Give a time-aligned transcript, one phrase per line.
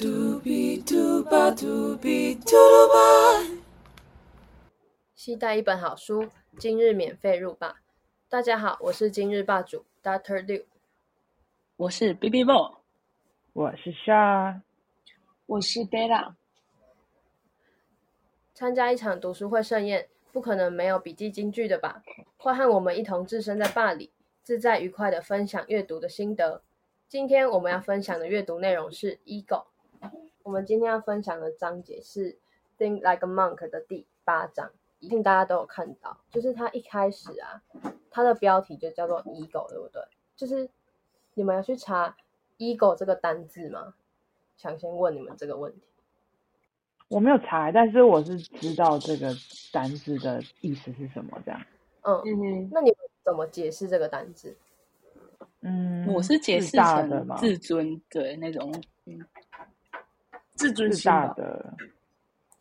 [0.00, 3.58] 嘟比嘟吧嘟比嘟噜吧。
[5.16, 7.80] 期待一本好书，今日免费入霸。
[8.28, 10.66] 大家好，我是今日霸主 Doctor Liu。
[11.76, 12.76] 我是 B B Boy，
[13.52, 14.60] 我是 Sha，
[15.46, 16.34] 我是 Bella。
[18.54, 22.04] 参加一场读书会盛宴，不可能没有笔记金句的吧？
[22.36, 24.12] 快和我们一同置身在霸里，
[24.44, 26.62] 自在愉快的分享阅读的心得。
[27.08, 29.64] 今天我们要分享的阅读内容是 Ego。
[30.42, 32.36] 我们今天要分享的章节是
[32.78, 37.62] Think Like a Monk 的第八章，一定大家都有看到，就是它一开始啊，
[38.10, 40.02] 它的标题就叫做 Ego，对不对？
[40.36, 40.68] 就是
[41.34, 42.16] 你们要去查
[42.58, 43.94] Ego 这个单字吗？
[44.56, 45.82] 想先问你们这个问题。
[47.08, 49.34] 我没有查，但是我是知道这个
[49.72, 51.60] 单字的意思是什么，这样。
[52.02, 52.92] 嗯，嗯，那你
[53.24, 54.56] 怎么解释这个单字？
[55.60, 58.72] 嗯，我是解释自大的成嘛，自尊，对那种，
[59.06, 59.18] 嗯，
[60.58, 61.04] 自尊心。
[61.04, 61.74] 大的，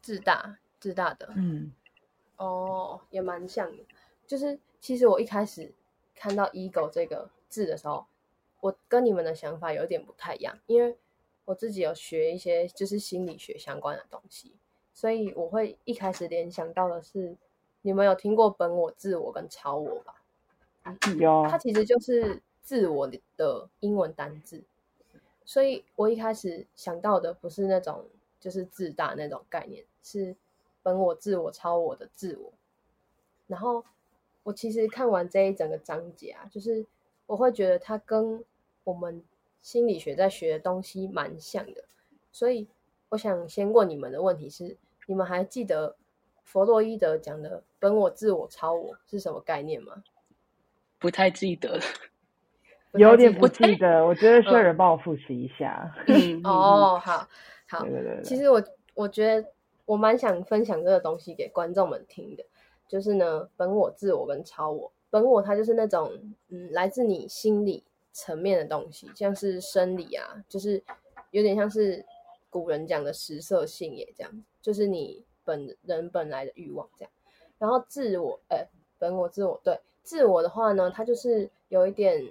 [0.01, 1.33] 自大，自大的。
[1.35, 1.73] 嗯，
[2.37, 3.83] 哦，也蛮像的。
[4.25, 5.73] 就是其实我一开始
[6.15, 8.05] 看到 ego 这个字的时候，
[8.61, 10.95] 我跟你们的想法有点不太一样，因为
[11.45, 14.53] 我自己有学一些就是心理学相关的东西，
[14.93, 17.35] 所以我会一开始联想到的是，
[17.81, 20.13] 你们有听过本我、自我跟超我吧？
[21.17, 24.63] 有它其实就是自我的英文单字，
[25.47, 28.05] 所以我一开始想到的不是那种
[28.37, 30.35] 就是自大那种概念，是
[30.83, 32.51] 本我、自我、超我的自我。
[33.47, 33.83] 然后
[34.43, 36.85] 我其实看完这一整个章节啊，就是
[37.25, 38.43] 我会觉得它跟
[38.83, 39.23] 我们
[39.61, 41.85] 心理学在学的东西蛮像的，
[42.33, 42.67] 所以
[43.07, 44.75] 我想先问你们的问题是：
[45.05, 45.95] 你们还记得
[46.43, 50.03] 弗洛伊德讲的本我、自我、超我是什么概念吗？
[50.99, 51.83] 不太记得了。
[52.93, 55.93] 有点不记得，我觉得需要人帮我复习一下。
[56.07, 57.27] 嗯， 哦，好
[57.67, 58.63] 好对，对对对，其实我
[58.95, 59.49] 我觉得
[59.85, 62.43] 我蛮想分享这个东西给观众们听的，
[62.87, 64.91] 就是呢，本我、自我跟超我。
[65.09, 66.11] 本我它就是那种
[66.49, 70.83] 嗯，来自你心理层面的东西，像是生理啊，就是
[71.31, 72.05] 有点像是
[72.49, 77.11] 古人讲的食色性也这样，就是你本人本来的欲望这样。
[77.57, 78.67] 然后自我，呃，
[78.99, 82.21] 本我、自我，对自我的话呢，它就是有一点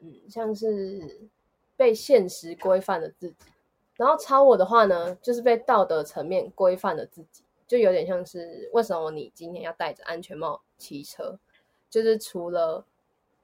[0.00, 1.28] 嗯，像是
[1.76, 3.36] 被现实规范的自己。
[3.96, 11.38] 然后超我的话呢，就是被道德层面规范了自己，就有点像是为什么你今天要戴着安全帽骑车，
[11.90, 12.84] 就是除了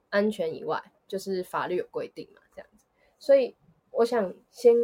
[0.09, 2.87] 安全以外，就是法律有规定嘛，这样子。
[3.19, 3.55] 所以
[3.91, 4.75] 我想先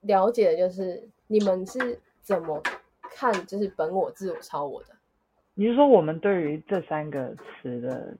[0.00, 2.60] 了解的就是你们是怎么
[3.02, 4.88] 看，就是本我、自我、超我的。
[5.54, 8.16] 你是说我们对于这三个词的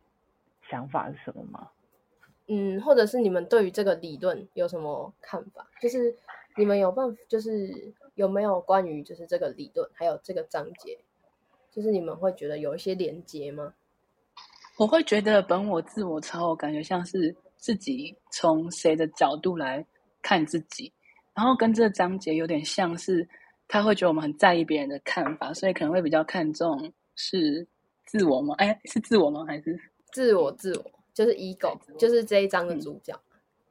[0.70, 1.68] 想法是什么吗？
[2.48, 5.66] 嗯，或者是你们对于这个理论有什么看法？
[5.80, 6.16] 就是
[6.56, 10.98] 你们有办法，就是有没有关于就是这个理论，还有这个章节，
[11.72, 13.74] 就是你们会觉得有一些连接吗？
[14.78, 19.84] 我会觉得本我、自我、超我，感觉像是自己从谁的角度来
[20.22, 20.92] 看自己，
[21.34, 23.26] 然后跟这个章节有点像是，
[23.66, 27.66] 他会觉得我们很在意别人的看法，所以可能会比较看重是
[28.04, 28.54] 自我吗？
[28.58, 29.44] 哎，是自我吗？
[29.48, 29.76] 还是
[30.12, 30.84] 自我，自我
[31.16, 33.18] 就是 ego，就是这一章的主角。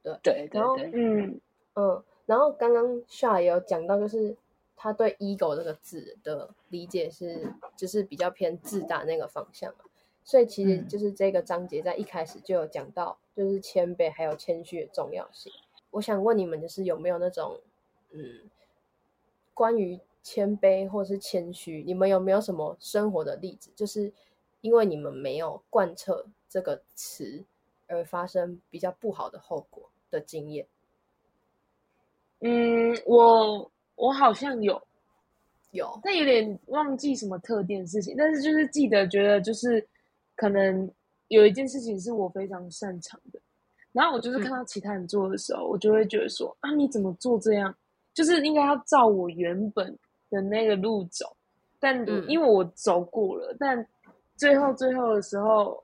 [0.02, 1.40] 对对然后，嗯，
[1.74, 4.36] 嗯，然后刚刚 Sha 也有讲到，就是
[4.74, 9.84] 他对 ego 这个字的理解是，就是比较偏自大那个方向嘛。
[10.24, 15.52] 所以其实嗯就是这个章节在一开始就有讲到，就是谦卑还有谦虚的重要性。
[15.92, 17.60] 我想问你们，就是有没有那种
[18.10, 18.50] 嗯，
[19.54, 23.70] 关于谦卑或是谦虚，你们有没有什么生活的例子？
[23.76, 24.12] 就是
[24.60, 27.44] 因为你们没有贯彻这个词
[27.86, 30.66] 而发生比较不好的后果的经验。
[32.40, 34.82] 嗯，我我好像有，
[35.72, 39.86] 有，但有点忘记什么特定事情，但是就是记得觉得就是
[40.34, 40.90] 可能
[41.28, 43.38] 有一件事情是我非常擅长的，
[43.92, 47.76] 然后我就是看到其他人做的时候，我就会觉得说啊，你怎么做这样？
[48.14, 49.94] 就是应该要照我原本
[50.30, 51.36] 的那个路走，
[51.78, 53.86] 但嗯因为我走过了，但
[54.36, 55.82] 最后最后的时候，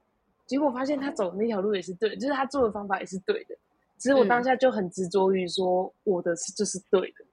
[0.52, 3.56] 结果发现他走的那条路也是对，就是他做的方法也是对的，
[3.96, 7.24] 其实我当嗯下就很执着于说我的是就是对的。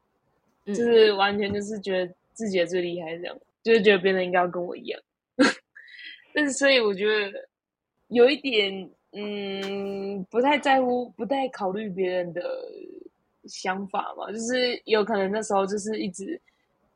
[0.65, 5.01] 嗯就是完全就是觉得自己的最厉害这样，就是觉得别人应该要跟我一样。
[6.33, 7.49] 但是所以我觉得
[8.07, 12.41] 有一点嗯不太在乎，不太考虑别人的
[13.45, 16.39] 想法嘛，就是有可能那时候就是一直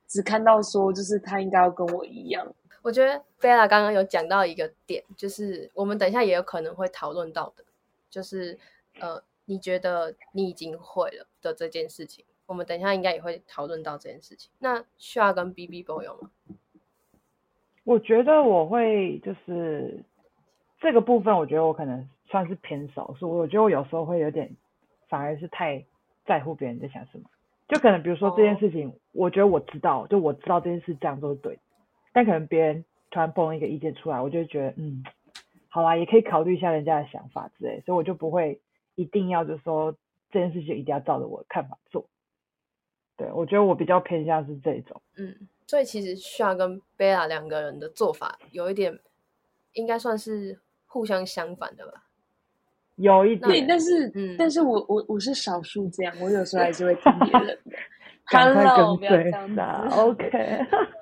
[0.07, 2.47] 只看到说就是他应该要跟我一样。
[2.83, 7.63] 我觉得贝拉刚刚有讲到一个点，就是我们等一下也有可能会讨论到的，
[8.09, 8.59] 就是
[8.99, 14.51] 呃，你觉得你已经会了的这件事情，我们等一下应该也会讨论到这件事情。
[14.59, 16.29] 那需要跟 B B 包有吗？
[17.85, 20.03] 我觉得我会就是
[20.79, 23.29] 这个部分，我觉得我可能算是偏少数。
[23.29, 24.55] 我觉得我有时候会有点，
[25.07, 25.85] 反而是太
[26.25, 27.23] 在乎别人在想什么。
[27.69, 31.61] 就可能比如说这件事情，我觉得我知道，就我知道这件事这样做是对的，
[32.13, 35.03] 但可能别人突然蹦一个意见出来，我就会觉得嗯，
[35.67, 38.61] 好啦，也可以考虑一下人家的想法之类，所以我就不会
[38.95, 39.91] 一定要就说
[40.31, 42.05] 这件事情一定要照着我的看法做。
[43.17, 45.01] 对，我觉得我比较偏向是这种。
[45.17, 45.35] 嗯，
[45.67, 48.97] 所以其实需要跟贝拉两个人的做法有一点，
[49.73, 52.03] 应该算是互相相反的吧。
[52.95, 57.59] 有一点，但是，嗯但是我我我是少数这样，我有时候还是会听别人的。
[58.29, 59.95] 赶快 Hello，跟不要这样子。
[59.99, 60.65] ，OK。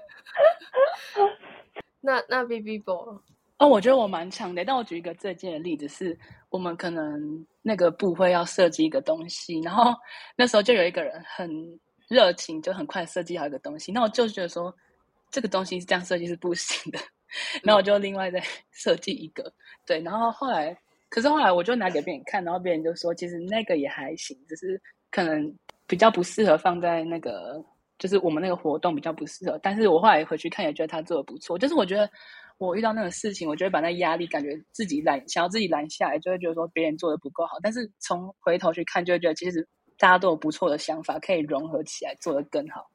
[2.02, 3.22] 那那 B B 波，
[3.58, 6.18] 哦，我觉得我蛮强的，但我举一个最近的例子是，
[6.50, 9.94] 我们可能那个部会要设计一个东西，然后
[10.36, 14.76] 那时候就有一个人很热情，就很快设计好一个东西，那我就觉得说
[15.30, 17.00] 这个东西是这样设计是不行的，
[17.62, 18.44] 然后我就另外再
[18.74, 19.54] 设计一个，
[19.86, 20.76] 对，然后后来，
[21.08, 24.82] 可是后来我就拿给别人看，然后别人就说其实那个也还行，只是
[25.12, 25.56] 可能
[25.86, 27.64] 比较不适合放在那个。
[28.02, 31.56] 就是我们那个活动比较不适合，但是我后来回去看也觉得他做的不错。
[31.56, 32.10] 就是我觉得
[32.58, 37.58] 我遇到那个事情，我就会把那压力感觉自己拦，想要自己拦下来，就会觉得说别人做的不够好。
[37.62, 39.68] 但是从回头去看，就会觉得其实
[40.00, 42.90] 大家都有不错的想法，可以融合起来做得更好。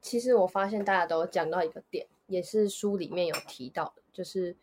[0.00, 4.56] 其实我发现大家都讲到一个点，也是书里面有提到，就是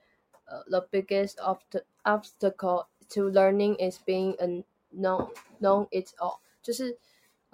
[0.43, 5.31] 呃，the biggest of the obstacle to learning is being a known
[5.61, 6.97] known it all，就是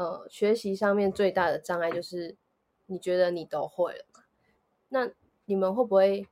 [0.01, 2.35] 呃，学习上面最大的障碍就是
[2.87, 4.23] 你觉得你都会了嘛？
[4.89, 5.07] 那
[5.45, 6.25] 你们会不会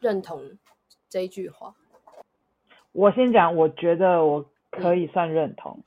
[0.00, 0.58] 认同
[1.08, 1.72] 这一句话？
[2.90, 5.78] 我先讲，我觉得我可以算认同。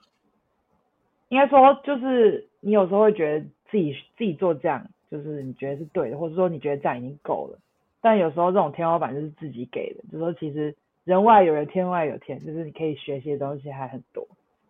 [1.28, 7.60] 应该说，就是你有时候会觉得自己自己做这样，就是你觉得是对的，或者说你觉得这样已经够了。
[8.00, 10.74] 但有时候这种天花板就是自己给的，就是说其实
[11.04, 14.26] 人外有人，天外有天，就是你可以学习的东西还很多。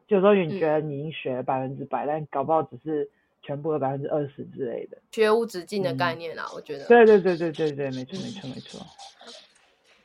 [0.09, 3.07] 就有时候你觉得你已经学了百分之百，但搞不好只是
[3.43, 4.97] 全部的百分之二十之类的。
[5.11, 6.87] 学无止境的概念啦，我觉得。
[6.87, 8.81] 对对对对对对，没错没错没错。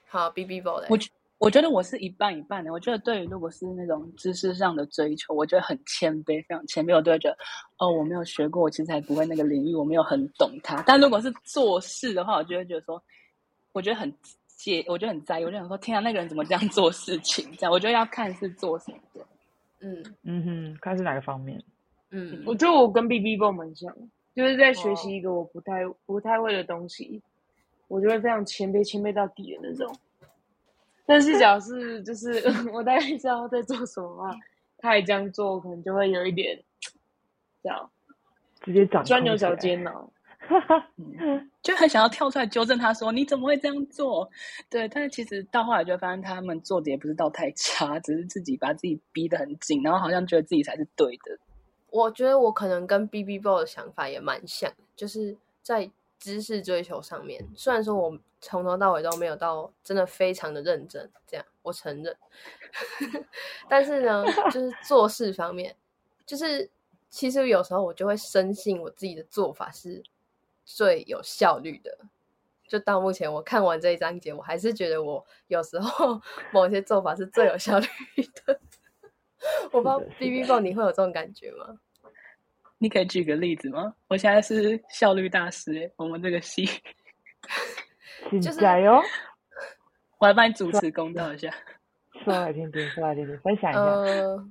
[0.07, 2.71] 好，B B 波嘞我，觉我觉得我是一半一半的。
[2.71, 6.95] 我觉得对于如果是那种知识上的追求，我觉得很谦卑，非常谦卑。
[6.95, 7.37] 我都会觉得，
[7.79, 10.83] 哦，我没有学过，我其实还不会那个领域，我没有很懂它。
[10.87, 13.03] 但如果是做事的话，我就会觉得说，
[13.73, 14.15] 我觉得很
[14.47, 15.45] 介，我觉得很在意。
[15.45, 17.51] 我就想说，天啊，那个人怎么这样做事情？
[17.57, 19.27] 这样，我觉得要看是做什么的。
[19.81, 21.63] 嗯嗯哼，看是哪个方面。
[22.11, 23.95] 嗯，我觉得我跟 B B 波蛮像，
[24.35, 27.23] 就是在学哦习一个我不太不太会的东西，
[27.89, 29.95] 我就会非常谦卑，谦卑到底的那种。
[31.07, 32.43] 但是，假如是就是
[32.73, 34.41] 我大概知道在做什么的话，
[34.79, 36.63] 他也这样做，可能就会有一点
[37.63, 37.91] 这样
[38.63, 40.11] 直接掌钻牛角尖了。
[40.97, 44.29] 嗯， 就很想要跳出来纠正他说你怎么会这样做？
[44.69, 51.39] 对，但是其实到后来就发现他们做的也不是到太差，只是自己把自己逼得很紧，然后好像觉得自己才是对的。
[51.91, 55.89] 我觉得我可能跟 B B Boy 的想法也蛮像，就是在
[56.19, 57.43] 知识追求上面。
[57.55, 62.17] 虽然说我从头到尾都没有到真的非常的认真，这样我承认，
[63.69, 65.75] 但是呢，就是做事方面，
[66.27, 66.69] 就是
[67.09, 70.03] 其实有时候我就会深信我自己的做法是
[70.65, 71.99] 最有效率的。
[72.67, 76.21] 就到目前我看完这一章节，我还是觉得我有时候
[76.53, 77.87] 某些做法是最有效率
[78.47, 78.61] 的。
[79.71, 81.79] 我不知道 B B 的 Boy 你会有这种感觉吗？
[82.79, 83.95] 你可以举个例子吗？
[84.09, 86.67] 我现在是效率大师欸，我们这个系，
[88.33, 89.01] 就是加油！
[90.19, 91.55] 我来帮你主持公道一下。
[92.25, 93.81] 说来听听，说来听听，分享一下。
[93.81, 94.51] 呃，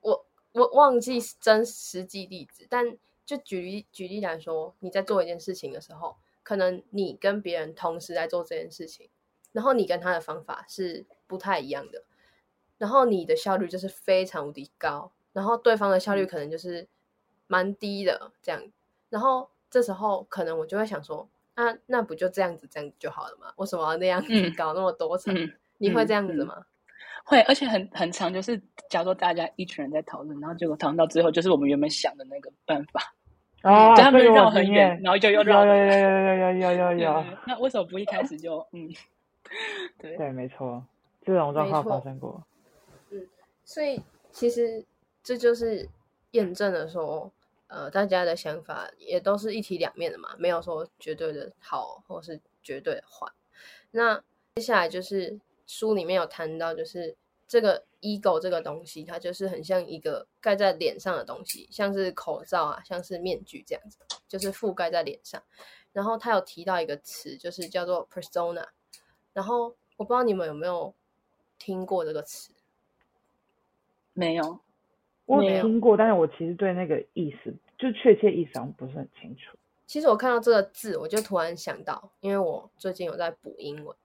[0.00, 2.84] 我我忘记真实际例子，但
[3.28, 9.10] 就举例举例来说，你在做一件事情的时候，可能你跟别人同时在做这件事情，
[9.52, 12.04] 然后你跟他的方法是不太一样的，
[12.78, 16.88] 然后你的效率就是非常无敌高，然后对方的效率可能就是
[17.46, 18.62] 蛮低的这样，
[19.10, 23.52] 然后这时候可能我就会想说，啊，那不就这样子这样子就好了嘛？
[23.58, 25.34] 为什么要那样子嗯搞那么多层？
[25.36, 26.64] 嗯，你会这样子吗？
[27.28, 28.56] 会，而且很很长，就是
[28.88, 33.02] 假如说大家一群人在讨论，然后结果讨论到最后，就是我们原本想的那个办法，
[33.62, 36.00] 哦，就他们这个绕很远，然后就又绕有绕回来。
[36.00, 38.88] 有有有有有有有， 那为什么不一开始就嗯？
[39.98, 40.84] 对，对，没错，
[41.22, 42.44] 这种状况发生过。
[43.64, 44.84] 所以其实
[45.22, 45.88] 这就是
[46.30, 47.30] 验证了说，
[47.66, 53.26] 呃，大家的想法也都是一体两面的嘛，没有说绝对的好或是绝对的坏。
[53.90, 54.22] 那
[54.54, 57.16] 接下来就是书里面有谈到，就是
[57.48, 65.42] 这个 ego 这个东西，它就是很像一个盖在脸上的东西，像是口罩啊，像是面具这样子，就是覆盖在脸上。
[65.92, 68.66] 然后他有提到一个词，就是叫做 persona。
[69.32, 70.94] 然后我不知道你们有没有
[71.58, 72.52] 听过这个词？
[74.12, 74.60] 没有，
[75.24, 79.56] 我没有有听过，但是我其实对那个意思，就确切意思好像不是很清楚。
[79.86, 83.96] 其实我看到这个字，我就突然想到，因为我最近有在补英文，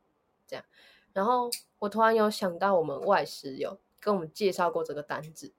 [0.48, 0.64] 这样，
[1.13, 5.53] 然后我突然有想到，我们外师有跟我们介绍过这个单字。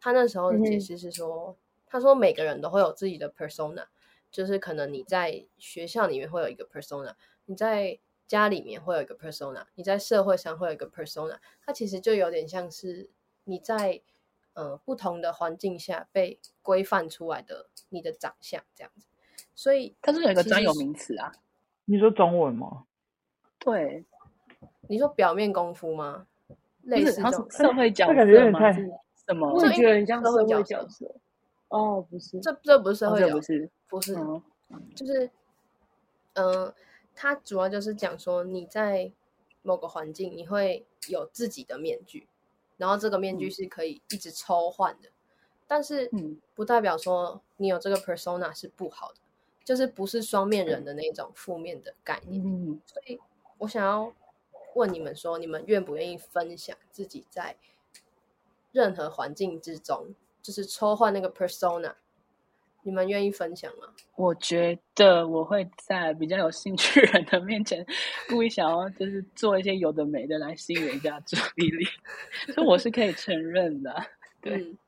[0.00, 3.86] 他那时候的解释是说，他说每个人都会有自己的 persona，
[4.30, 7.14] 就是可能你在学校里面会有一个 persona，
[7.44, 11.38] 你在家里面会有一个 persona，你在社会上会有一个 persona。
[11.66, 13.10] 它其实就有点像是
[13.44, 14.00] 你在
[14.54, 19.06] 呃不同的环境下被规范出来的你的长相这样子。
[19.54, 21.32] 所以它是有一个专有名词啊。
[21.84, 22.84] 你说中文吗？
[23.58, 24.06] 对，
[24.88, 26.26] 你说表面功夫吗？
[26.48, 28.58] 不是，类似这种社会角这感觉有色吗？
[28.58, 28.90] 点太是
[29.26, 29.52] 什么？
[29.52, 31.14] 我也觉得很像社社会会角色角色。
[31.68, 34.14] 哦，不是，这这不是社哦会角色，这不是，不是，
[34.70, 35.30] 嗯，就是，
[36.34, 36.74] 嗯、
[37.14, 39.12] 它主要就是讲说你在
[39.62, 42.26] 某个环境，你会有自己的面具，
[42.76, 45.10] 然后这个面具嗯是可以一直抽换的，
[45.68, 49.18] 但是嗯不代表说你有这个 persona 是不好的，
[49.64, 52.42] 就是不是双面人的那种负面的概念。
[52.44, 53.20] 嗯，所以
[53.58, 54.12] 我想要
[54.74, 57.56] 问你们说，你们愿不愿意分享自己在
[58.72, 61.94] 任何环境之中，就是抽换那个 persona？
[62.82, 63.88] 你们愿意分享吗？
[64.16, 67.84] 我觉得我会在比较有兴趣的人的面前，
[68.26, 71.84] 故意想要就是做一些有的没的来吸引人家注意力，
[72.54, 73.94] 所以我是可以承认的。
[74.40, 74.78] 对，嗯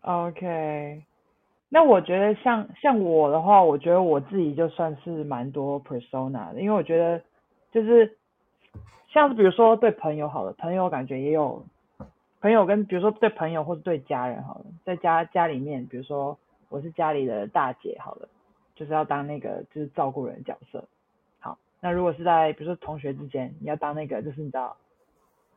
[0.00, 1.04] OK，
[1.68, 7.22] 那我觉得像像我的话，我觉得我自己就算是蛮多 persona 的，因为我觉得
[7.70, 8.18] 就是
[9.12, 11.64] 像是比如说对朋友好了，朋友感觉也有
[12.40, 16.38] 朋友跟比如说对朋友或者对家人好了，在家家里面，比如说
[16.68, 18.28] 我是家里的大姐好了，
[18.76, 20.84] 就是要当那个就是照顾人的角色。
[21.40, 24.76] 好，那如果是在比如说同学之间，你要当那个就是你知道，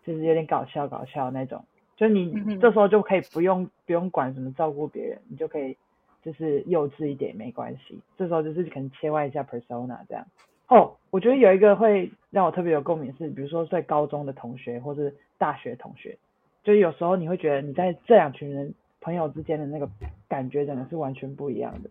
[0.03, 1.63] 就是有点搞笑搞笑那种。
[1.95, 5.77] 就你这时候就可以不用不用管什么照顾别人，你就可以
[6.23, 8.01] 就是幼稚一点也没关系。
[8.17, 10.25] 这时候就是可能切换一下 persona 这样。
[10.73, 16.17] 哦，我觉得有一个会让我特别有共鸣是，比如说在高中的同学或是大学同学，
[16.63, 19.87] 就是有时候你会觉得你在这两群人朋友之间的那个
[20.27, 21.89] 感觉真的是完全不一样的，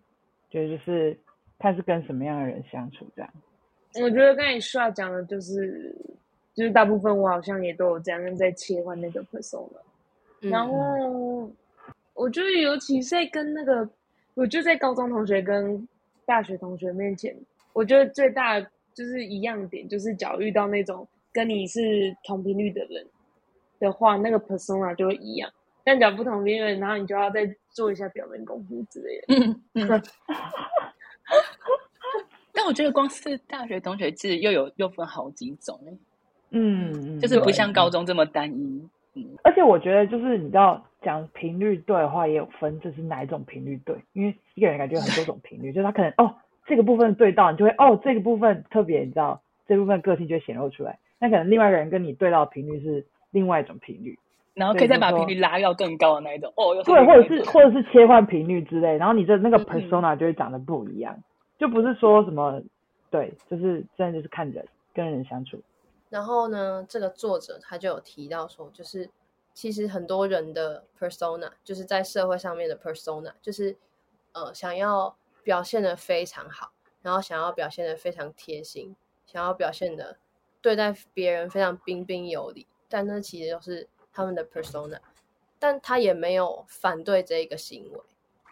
[0.50, 1.16] 就就是
[1.60, 3.30] 看是跟什么样的人相处这样。
[4.02, 5.94] 我觉得刚才需要讲的就是，
[6.54, 9.68] 就是大部分我好像也都有这样在切换那个 persona。
[10.40, 11.48] 嗯然后
[12.14, 13.88] 我觉得，尤其是在跟那个，
[14.34, 15.86] 我就在高中同学跟
[16.26, 17.32] 大学同学面前，
[17.72, 23.06] 我觉得最大的就是一样点，就是假如遇到那种跟你是同频率的人
[23.78, 25.50] 的话，那个 persona 就会一样。
[25.84, 29.34] 但假如不同频率，然后你就要再做一下表面功夫之类的。
[29.34, 30.02] 嗯嗯。
[32.54, 35.98] 但我觉得光是大学同学制又有又分好几种欸
[36.50, 38.88] 嗯，嗯就是不像高中这么单一。
[39.42, 46.36] 而且我觉得就是你知道讲频率对的话，也有分这是哪一种频率对，因为一个人感觉有很多种频率，就是他可能哦
[46.66, 50.98] 这个部分对到，你就会哦这个部分特别，你知道这部分个性就会显露出来。
[51.18, 54.18] 那可能另外一个人跟你对到的频率是另外一种频率，
[54.54, 61.16] 然后可以再把频率拉到更高的那一种哦，又对，或者是或者是切换频率之类，然后你的那个 persona 就会长得不一样，
[61.58, 62.60] 就不是说什么
[63.10, 65.60] 对，就是真的就是看人跟人相处。
[66.10, 69.08] 然后呢，这个作者他就有提到说，就是
[69.54, 73.76] 其实很多人的 persona，就是在社会上面的 persona，就是
[74.32, 76.72] 呃想要表现的非常好，
[77.02, 78.94] 然后想要表现的非常贴心，
[79.26, 80.18] 想要表现的
[80.60, 85.00] 对待别人非常彬彬有礼，但那其实都是他们的 persona，
[85.58, 88.00] 但他也没有反对这一个行为，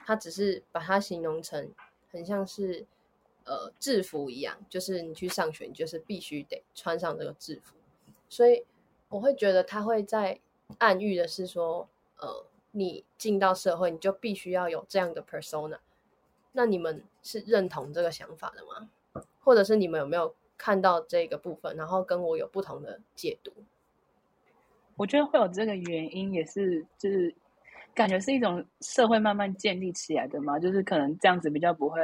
[0.04, 1.72] 他只是把它形容成
[2.10, 2.86] 很像是
[3.44, 7.76] 呃制服一样，就是你去上学，你就是必须得穿上这个制服。
[8.28, 8.64] 所以
[9.08, 10.40] 我会觉得他会在
[10.78, 15.78] 暗喻的是说，呃，你进到社会，你就必须要有这样的 persona。
[16.52, 19.24] 那你们是认同这个想法的吗？
[19.40, 23.52] 或者是你们有没有看到这个部分，然后跟我有不同的解读？
[24.96, 27.34] 我觉得会有这个原因，也是就是
[27.94, 32.00] 感觉是一种社会慢慢建立起来的嘛，就是可能这样子比较不会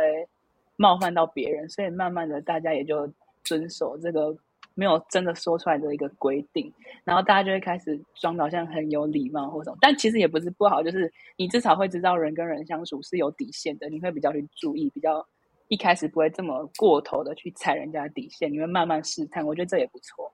[0.76, 3.12] 冒犯到别人，所以慢慢的大家也就
[3.44, 4.36] 遵守这个
[4.76, 15.26] 没有真的说出来的一个规定，然后大家就会开始装的好像很有礼貌或什么，但其实也不是不好，就是你至少会知道人跟人相处是有底线的，你会比较去注意，比较
[15.68, 20.30] 一开始不会这么过头的去踩人家的底线，你会慢慢试探，我觉得这也不错。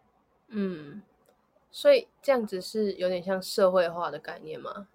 [0.49, 1.01] 嗯，
[1.71, 4.89] 所以这样子是有点像社会化的概念吗？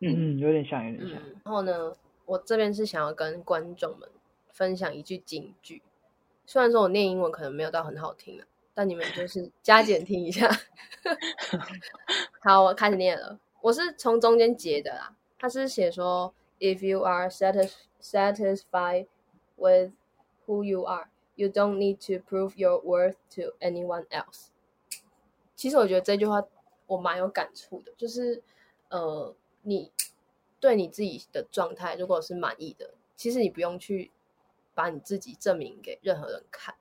[0.00, 1.18] 嗯，嗯，有点像，有点像。
[1.18, 1.92] 嗯，然后呢，
[2.26, 4.08] 我这边是想要跟观众们
[4.52, 5.80] 分享一句警句，
[6.46, 10.50] 虽然说我念英文可能没有到很好听啊，但你们就是加减听一下。
[12.40, 15.16] 好，我开始念了，我是从中间截的啦。
[15.38, 19.06] 他是写说，If you are satis satisfied
[19.56, 19.92] with
[20.46, 24.48] who you are, you don't need to prove your worth to anyone else。
[25.56, 26.42] 其实我觉得这句话
[26.86, 28.42] 我蛮有感触的，就是
[28.88, 29.90] 呃，你
[30.60, 34.10] 对你自己的状态如果是满意的，其实你不用去
[34.74, 36.74] 把你自己证明给任何人看。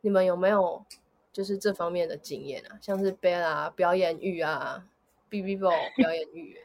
[0.00, 0.84] 你们有没有
[1.32, 2.78] 就是这方面的经验啊？
[2.80, 4.86] 像是 Bella 表演欲啊
[5.28, 6.64] ，B B Ball 表演欲、啊，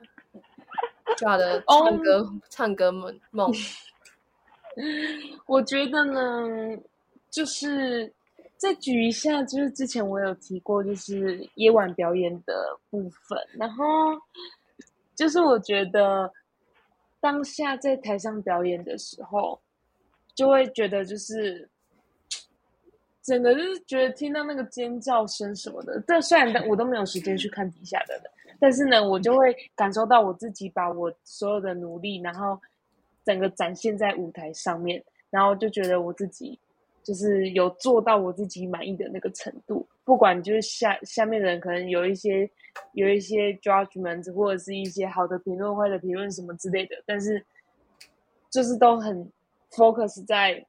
[1.17, 3.51] 就他的唱歌、唱歌梦梦，
[5.45, 6.77] 我觉得呢，
[7.29, 8.11] 就是
[8.57, 13.85] 再举一下，就是之前我有提过，就是夜晚表演的部分，然后
[15.13, 16.31] 就是我觉得
[17.19, 19.59] 当下在台上表演的时候，
[20.33, 21.67] 就会觉得就是
[23.23, 28.23] 整个就是觉得听到那个尖叫声什么的，这虽然我都没有时间去看底下的人，
[28.59, 32.61] 但是呢，我就会感受到我自己把我所有的努力，然后
[33.23, 36.59] 整个展现在舞台上面，然后就觉得我自己
[37.05, 39.87] 就是有做到我自己满意的那个程度。
[40.03, 42.49] 不管就是下下面的人可能有一些
[42.91, 47.43] 有一些 judgment 或者是一些好的评论、坏的评论什么之类的，但是
[48.49, 49.31] 就是都很
[49.71, 50.65] focus 在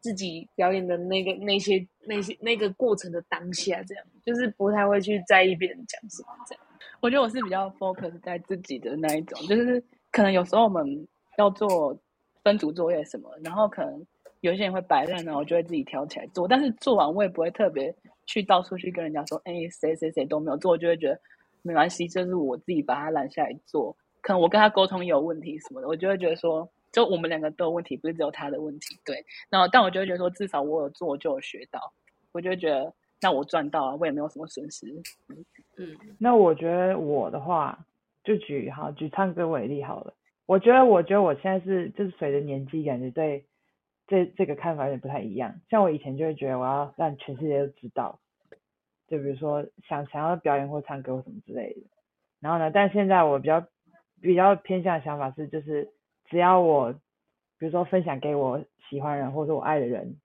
[0.00, 6.64] 自己表演的那个那些那些那个过程的当下，这样就是不太会去在意别人讲什么这样。
[7.00, 11.06] 我觉得我是比较 focus 在自己的那一种，就是可能有时候我们
[11.38, 11.96] 要做
[12.44, 14.06] 分组作业什么，然后可能
[14.40, 17.94] 有些人会摆烂，然后我就会自己挑起来做，但是做完我也不会特别
[18.26, 21.20] 去到处去跟人家说，哎，谁谁谁都没有做，我就会觉得
[21.62, 23.96] 没关系，就是我自己把它揽下来做。
[24.22, 28.98] 可能我跟他沟通也有问题什么的，我就会觉得说，就我们两个都有问题，不是只有他的问题。
[29.04, 31.80] 对，然后但我就会觉得说，至少我有做，就有学到，
[32.32, 34.86] 我就会觉得那我赚到了，我也没有什么损失。
[35.76, 37.78] 嗯，那我觉得我的话，
[38.24, 40.12] 就举好举唱歌为例好了。
[40.46, 43.44] 我觉得，我觉得我现在是就是随着年纪，感觉对
[44.10, 45.60] 这这个看法有点不太一样。
[45.70, 48.18] 像我以前就会觉得我要让全世界都知道，
[49.06, 51.80] 就比如说想想要表演或唱歌或什么之类的。
[52.40, 53.64] 然后呢，但现在我比较
[54.20, 55.88] 比较偏向的想法是，就是
[56.28, 56.92] 只要我
[57.58, 60.18] 比如说分享给我喜欢人或者我爱的人，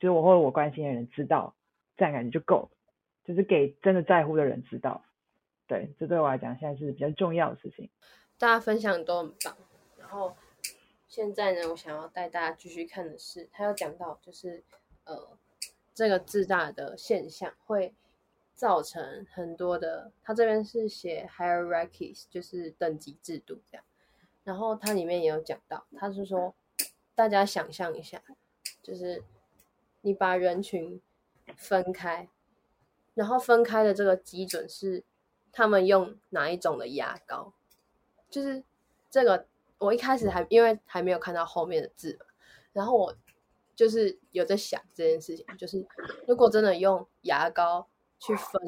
[0.00, 1.54] 就是我或者我关心的人知道，
[1.96, 2.70] 这样感觉就够了。
[3.24, 5.04] 就是给真的在乎的人知道，
[5.66, 7.90] 对，这对我来讲现在是比较重要的事情。
[8.38, 9.54] 大家分享都很棒。
[9.98, 10.34] 然后
[11.08, 14.62] 现在呢，我想要带大家继续看的是，他有讲到就是
[15.04, 15.38] 呃，
[15.94, 17.94] 这个自大的现象会
[18.54, 23.84] 造成很多的，他这边是写 hierarchies，就是等级制度这样。
[24.44, 26.54] 然后它里面也有讲到，他是说
[27.14, 28.22] 大家想象一下，
[28.82, 29.22] 就是
[30.02, 31.00] 你把人群
[31.56, 32.28] 分开，
[33.14, 35.02] 然后分开的这个基准是
[35.52, 37.52] 他们用哪一种的牙膏，
[38.30, 38.62] 就是
[39.10, 39.46] 这个
[39.78, 42.26] 我一开始还因为还没有看到后面的字嘛，
[42.72, 43.14] 然后我
[43.74, 45.86] 就是有在想这件事情，就是
[46.26, 47.86] 如果真的用牙膏
[48.18, 48.60] 去分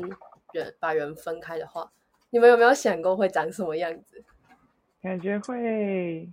[0.52, 1.90] 人，把人分开的话，
[2.30, 4.22] 你们有没有想过会长什么样子？
[5.02, 6.28] 感觉会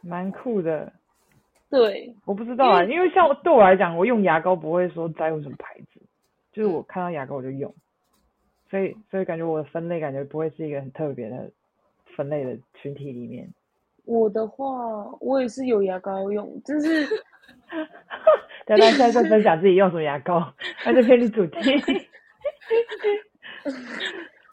[0.00, 0.92] 蛮酷的。
[1.68, 6.00] 对，我不知道啊，因为像对我来讲，我用牙膏不会说在乎什么牌子，
[6.52, 7.74] 就是我看到牙膏我就用，
[8.70, 11.50] 所以所以感觉我的分类感觉不会是一个很特别的
[12.14, 13.52] 分类的群体里面。
[14.04, 14.66] 我的话，
[15.20, 17.06] 我也是有牙膏用，就是
[18.66, 20.52] 大家 现在在分享自己用什么牙膏，
[20.84, 21.58] 那就偏离主题。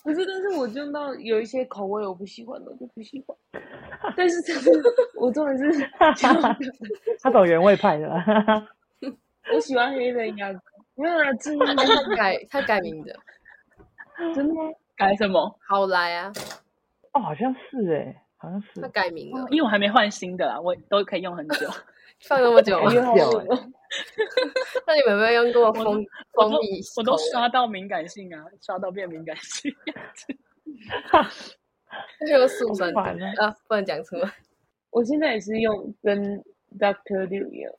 [0.04, 3.38] 不是，但是我用到有一些口味我不喜欢的，我就不喜欢。
[4.18, 4.72] 但是这是
[5.16, 5.88] 我重点是，
[7.22, 8.10] 他走原味派的，
[9.54, 10.60] 我喜欢黑人牙膏，
[10.96, 13.14] 没有啦，真的他改他改名的，
[14.34, 14.62] 真的吗？
[14.96, 15.56] 改什么？
[15.68, 16.32] 好来啊，
[17.14, 18.88] 哦，好像是哎，好像是他。
[18.90, 21.70] 改名了，因为我还没换新的啦，我都可以用很久。
[22.28, 22.94] 放那么久吗感？
[22.96, 23.72] 觉好有恶哦
[24.86, 29.74] 那你们有没有用过蜂蜂蜜我都刷到敏感性啊，刷到变敏感性。
[32.30, 34.32] 用速成好烦啊啊，不能讲出来。
[34.92, 36.44] 我现在也是用跟
[36.78, 37.74] Doctor Liu 一样，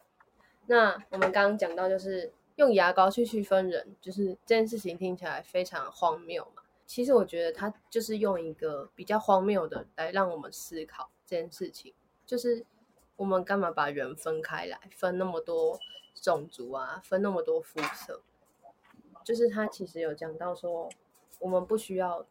[0.67, 6.63] 那我们刚刚讲到，就是用牙膏去区分人，就是这件事情听起来非常荒谬嘛。
[6.95, 11.95] 其实我觉得他就是用一个比较荒谬的来让我们思考这件事情，
[12.27, 12.63] 就是
[13.17, 15.79] 我们干嘛把人分开来，分那么多
[16.15, 18.21] 种族啊，分那么多肤色？
[19.25, 20.87] 就是他其实有讲到说，
[21.41, 22.27] 我们不需要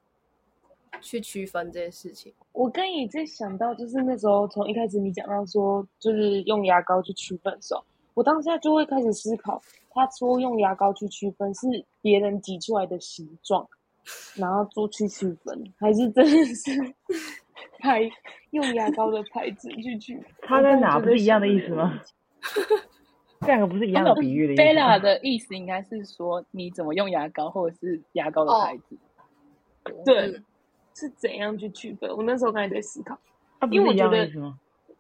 [1.02, 2.32] 去区分这些事情。
[2.52, 13.68] 我刚也在想到，就是那时候从一开始你讲到说，就是用牙膏去区分的时候，我当下就会开始思考，他说用牙膏去区分是别人挤出来的形状，
[14.36, 16.72] 然后做去区分，还是真的是
[17.80, 18.02] 牌
[18.52, 20.26] 用牙膏的牌子去区分？
[20.42, 22.00] 它在哪不是一样的意思吗？
[23.42, 25.00] 这两个不是一样的比喻的意思 Bella？
[25.00, 28.98] 的意思应该是说你怎么用牙膏，或者是牙膏的哦牌子。
[30.06, 30.46] 对嗯，
[30.96, 32.08] 是怎样去区分？
[32.12, 33.18] 我那时候刚才在思考，
[33.72, 34.28] 因为我觉得？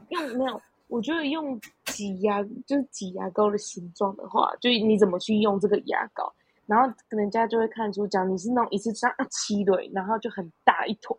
[0.10, 6.34] 用没有，我觉得用挤牙就是挤牙膏的形状的话，就是你怎么去用这个牙膏，
[6.68, 11.18] 然后人家就会看出，讲你是那种一次这样啊七对，然后就很大一坨，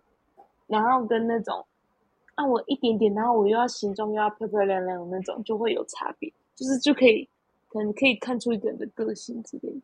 [0.67, 1.65] 然后跟那种
[2.35, 7.29] 啊我一点点，然后我又要形状又要漂漂亮亮的那种，就会有差别，就是就可以
[7.69, 9.81] 可能可以看出一个人的个性之类的。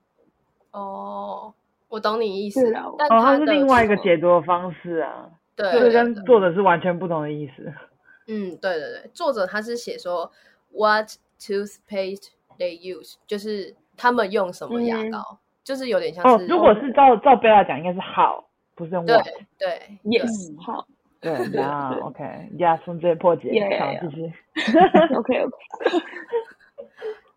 [0.70, 1.52] 哦，
[1.88, 7.72] 我懂你意思对啦，但哦，它是另外一个解读的方式啊，对，这对对跟作者是完全不同的意思。
[8.30, 10.30] 嗯，对对对，作者他是写说
[10.70, 11.08] what
[11.40, 15.38] toothpaste they use，就是他们用什么牙嗯膏，
[15.68, 18.42] 就是有点像是，哦如果是照照贝拉讲，应该是 how，
[18.74, 19.26] 不是用对 what。
[19.58, 20.88] 对 Yes，嗯好
[21.20, 24.32] 对，对呀对，OK，呀，从这里破解，Yeah, 好 yeah, 继续。
[25.14, 25.56] OK OK，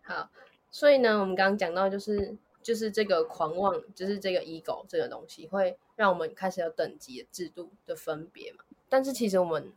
[0.08, 0.30] 好，
[0.70, 8.64] 所以呢，我们刚刚讲到就是就是这个狂妄，就是这个 ego 这个东西，会让我们开始有等级的制度的分别嘛。
[8.88, 9.70] 但是其实我们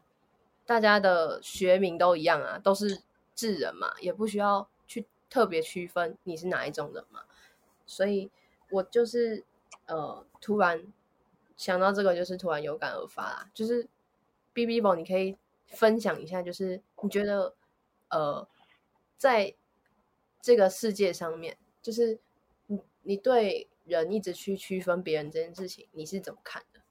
[0.66, 3.02] 大家的学名都一样啊，都是
[3.36, 7.20] 智人嘛，也不需要去特别区分你是哪一种人嘛。
[7.86, 8.32] 所以
[8.70, 9.44] 我就是
[9.88, 10.82] 呃，突然
[11.58, 13.50] 想到这个，就是突然有感而发啦。
[13.54, 13.88] 就是
[14.54, 17.54] B B 宝，你可以分享一下，就是你觉得
[18.10, 18.48] 呃，
[19.18, 19.54] 在
[20.42, 22.20] 这个世界上面，就是
[22.68, 26.82] 你你对人一直去区分别人这件事情，你是怎么看的？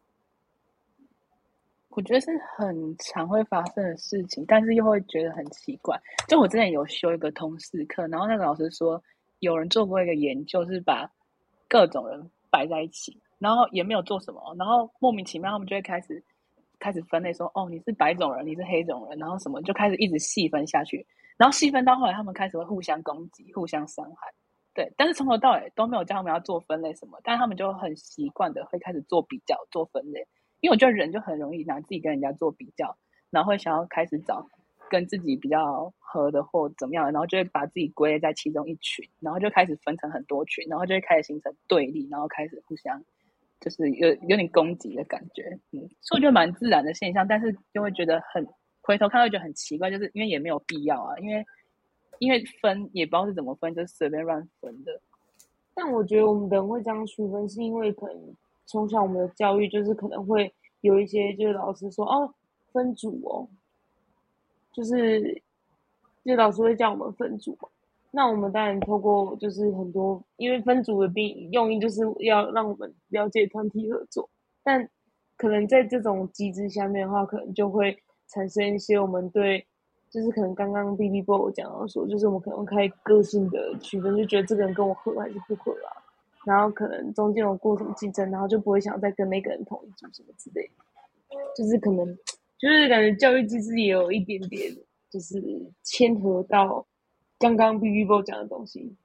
[1.90, 5.96] 我觉得是很常会发生的事情，但是又会觉得很奇怪。
[6.26, 9.00] 就我之前有修一个通识课，然后那个老师说，
[9.38, 11.08] 有人做过一个研究，是把
[11.74, 16.22] 各种人摆在一起，然后也没有做什么，然后莫名其妙他们就会开始
[16.78, 21.04] 开始分类说，哦，你是白种人，你是黑种人，然后什么就开始一直细分下去，
[21.36, 24.32] 然后细分到后来，他们开始会互相攻击、互相伤害。
[24.72, 30.24] 对，但是从头到尾都没有叫他们要做分类什么，但他们就很习惯的会开始做比较、做分类。
[30.60, 32.96] 因为我觉得人就很容易拿自己跟人家做比较，
[33.30, 34.46] 然后会想要开始找
[34.94, 43.02] 跟自己比较合的或怎么样的，然后就会把自己归类在其中一群，然后就开始分成很多群，然后就会开始形成对立，然后开始互相
[43.60, 48.46] 就是有有点攻击的感觉，嗯，所以我觉得蛮自然的现象，但是就会觉得很
[48.82, 51.44] 回头看会觉得很奇怪，就是因为也没有必要啊，因为
[52.20, 55.00] 因为分也不知道是怎么分，就是随便乱分的，
[55.74, 58.16] 但我觉得我们人会这样区分，是因为可能
[58.66, 62.32] 从小我们的教育就是可能会有一些就是老师说哦
[62.72, 63.48] 分组哦，
[64.74, 65.42] 就是
[66.24, 67.68] 就老师会叫我们分组嘛。
[68.10, 74.28] 那我们当然透过就是很多，因为分组的并用意就是要让我们了解团体合作，
[74.62, 74.88] 但
[75.36, 79.66] 可能在这种机制下面的话，可能就会产生一些我们对，
[80.10, 85.90] 就是可能刚刚 B B 波我讲到说，就是我们可能开个性的区分，就觉得这个人跟我合还是不合啊，
[86.44, 92.16] 然后可能中间有过什么竞争，然后就不会想再跟那个人同一组什么之类的，就是可能
[92.64, 94.74] 就是感觉教育机制也有一点点
[95.10, 95.38] 就是
[95.82, 96.86] 牵合到
[97.38, 98.96] 刚刚 B B 波讲的东西，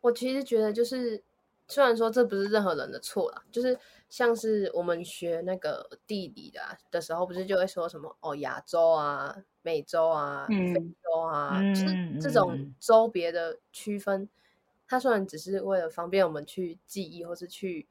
[0.00, 1.22] 我其实觉得就是，
[1.68, 12.74] 虽然说这不是任何人的错啦，就是像是我们学那个地理的、啊、的时候，不是就会说什么哦亚洲啊、美洲啊、非嗯洲啊，嗯就是这种嗯。
[12.80, 14.28] 州别的区分，
[14.88, 17.86] 它虽然只是为了方便我们去记忆或是去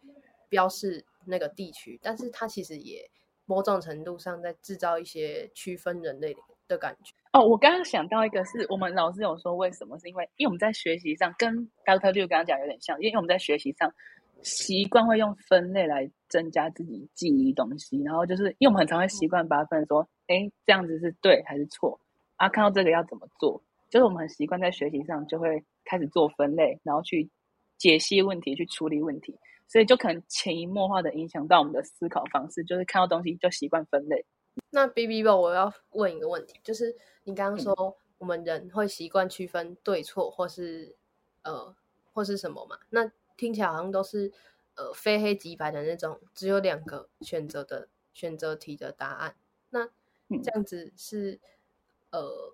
[0.50, 3.10] 标示那个地区，但是它其实也
[3.46, 6.36] 某种程度上在制造一些区分人类
[6.68, 7.14] 的感觉。
[7.34, 11.54] 哦，我刚刚想到一个是我们老师有说为什么，是因为因为我们在学习上跟
[11.86, 13.94] Doctor Liu 刚刚讲有点像，因为我们在学习上
[14.42, 22.00] 习惯会用分类来增加自己记忆东西，然后就是因为我们很常会习惯把它分说，哎，这样子是对还是错
[22.36, 22.48] 啊？
[22.50, 23.62] 看到这个要怎么做？
[23.90, 27.30] 就是我们很习惯在学习上就会开始做分类，然后去
[27.78, 34.26] 解析问题，去处理问题，所以就可能潜移默化的影响到我们的思考方式，就是看到东西就习惯分类。
[34.70, 40.96] 那 B B 吧，我要问一个问题，就是你刚刚说我们人会习惯区分对错，或是
[41.42, 41.76] 呃
[42.14, 42.78] 或是什么嘛？
[42.92, 44.32] 那听起来好像都是
[44.76, 49.36] 呃非黑即白的那种，只有两个选择的选择题的答案。
[49.72, 49.86] 那
[50.28, 51.40] 嗯这样子是
[52.12, 52.54] 呃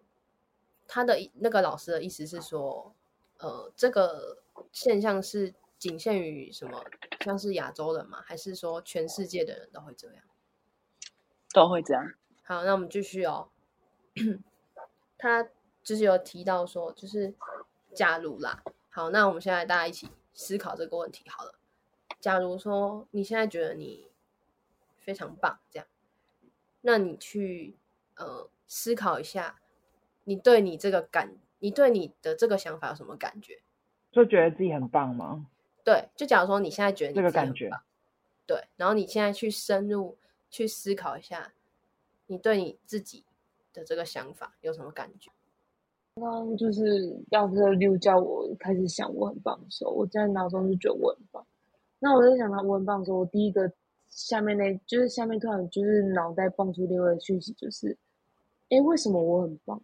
[0.87, 2.95] 他的那个老师的意思是说，
[3.39, 4.41] 呃这个
[4.71, 6.83] 现象是仅限于什么，
[7.21, 8.21] 像是亚洲人吗？
[8.21, 10.23] 还是说全世界的人都会这样？
[11.53, 12.13] 都会这样。
[12.43, 13.49] 好，那我们继续哦。
[15.17, 15.43] 他
[15.81, 17.33] 就是有提到说，就是
[17.93, 21.55] 假如啦，好，那我们现在大家一起思考这个问题好了。
[22.19, 24.11] 假如说你现在觉得你
[24.97, 25.87] 非常棒，这样，
[26.81, 27.77] 那你去
[28.15, 29.59] 呃思考一下，
[30.25, 33.61] 你对你这个感，你对你的这个想法有什么感觉？
[34.11, 35.47] 就觉得自己很棒吗？
[35.89, 37.82] 对，就假如说你现在觉得你这个感觉棒，
[38.45, 40.15] 对，然后你现在去深入
[40.52, 41.52] 去思考一下，
[42.28, 43.25] 你对你自己
[43.73, 45.32] 的这个想法有什么感觉？
[46.13, 51.43] 刚刚就是要是六叫我开始想我很棒的时候，我在脑中就觉得我很棒。
[51.97, 53.71] 那我在想到我很棒的时候，我第一个
[54.12, 57.97] 下面那就是下面突然就是脑袋蹦出另外的讯息，就是，
[58.69, 59.82] 哎，为什么我很棒？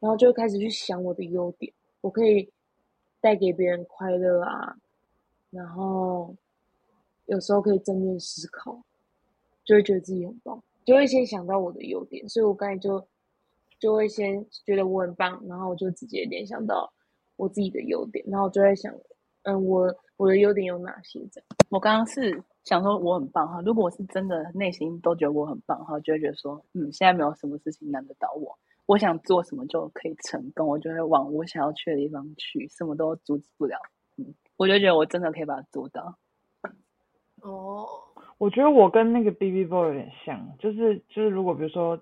[0.00, 2.52] 然后就会开始去想我的优点，我可以
[3.22, 4.76] 带给别人快乐啊，
[5.50, 6.34] 然后
[7.26, 8.82] 有时候可以正面思考，
[9.64, 13.06] 就会觉得自己很棒，就会先想到我的优点，所以我刚才就
[13.78, 16.92] 就会先觉得我很棒，然后我就直接联想到
[17.36, 18.94] 我自己的优点，然后就在想，
[19.42, 21.20] 嗯，我我的优点有哪些？
[21.32, 33.78] 这样，我刚刚是想说我很棒哈，如果我是真的内心都觉得我很棒哈，就会觉得说，嗯，现在没有什么事情难得倒我，我想做什么就可以成功，我就会往我想要去的地方去，什么都阻止不了。
[34.58, 36.18] 嗯，我就觉得我真的可以把它做到。
[37.40, 37.86] 哦，
[38.38, 42.00] 我觉得我跟那个 B B Boy 有点像，就是就是如果比如说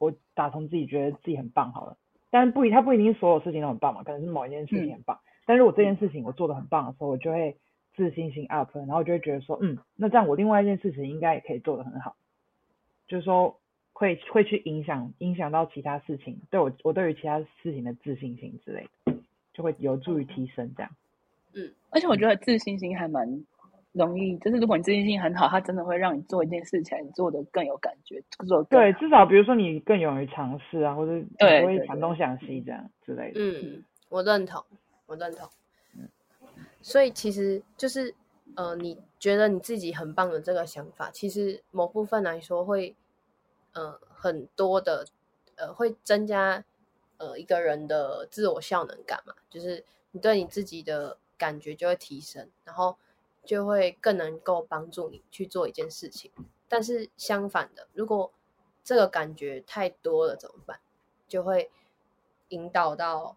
[0.00, 1.96] 我打从自己觉得自己很棒好了，
[2.30, 5.20] 但是不一他不一定所有事情都很棒嘛，可能是某一件事情很棒。
[5.46, 7.56] 但是我这件事情我做的很棒的时候，我就会
[7.94, 12.16] 自信心 up，然后我就会觉得说，嗯，那这样我另外一件事情应该也可以做的很好，
[13.06, 13.60] 就是说
[13.92, 19.14] 会会去影响影响到其他事情，对我我对于其他事情的自信心之类的，
[19.52, 20.90] 就会有助于提升这样。
[21.90, 23.44] 而且我觉得自信心还蛮
[23.92, 33.40] 容易，就是如果你自信心很好，它真的会让你做一件事情做的更有感觉，做对，至少比如说你更勇于尝试啊，或者你不会对对对想东想西这样之类的。
[33.40, 34.62] 嗯，我认同，
[35.06, 35.48] 我认同。
[36.80, 38.14] 所以其实就是
[38.54, 42.94] 呃，你觉得你自己很棒的这个想法，其实某部分来说会
[43.72, 45.04] 呃很多的
[45.56, 46.62] 呃会增加
[47.16, 52.98] 呃一个人的自我效能感嘛，就是你对你自己的感觉就会提升，然后
[53.44, 56.30] 就会更能够帮助你去做一件事情。
[56.68, 58.30] 但是相反的，如果
[58.84, 60.80] 这个感觉太多了怎么办？
[61.26, 61.70] 就会
[62.48, 63.36] 引导到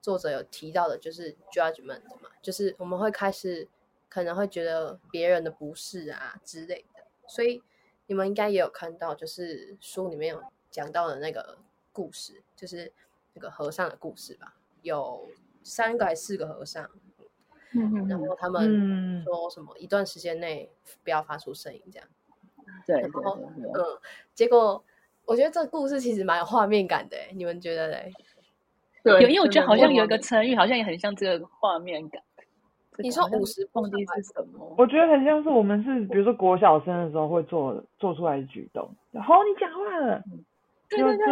[0.00, 3.68] 作者有提到的，就是 judgment 嘛，就是我们会开始
[4.08, 7.62] 可能会觉得别人的不是啊之类的，所以
[8.06, 11.58] 你们应该也有看到，就是书里面有讲到的那个
[11.92, 12.92] 故事，就是
[13.34, 15.28] 那个和尚的故事吧，有
[15.64, 16.88] 三个还是四个和尚，
[17.74, 20.70] 嗯然后他们嗯说什么一段时间内
[21.02, 22.08] 不要发出声音这样。
[22.86, 23.72] 对对然后嗯，
[24.34, 24.82] 结果
[25.24, 28.12] 我觉得这个故事其实蛮有画面感的欸，你们觉得嘞？
[29.04, 32.22] 对有，因为我觉得好像有一个成语，好像也很像这个画面感。
[32.98, 34.74] 你说个好像50步忘记上是什么？
[34.76, 38.84] 我觉得很像是我们是，比如说国小生的时候会做做出来的举动。
[39.14, 40.36] 好，你讲话了，有
[40.96, 41.26] 对对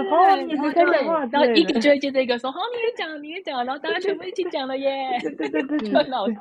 [0.73, 6.35] 对对然后一个就会接着一个说，好，你也讲，你也讲，然后大家全部一起讲了耶，对对对对 就对很好笑。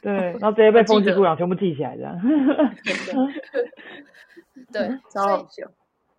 [0.00, 2.20] 对，然后直接被风纪股长全部记起来这样。
[4.72, 5.70] 对，超所以好笑。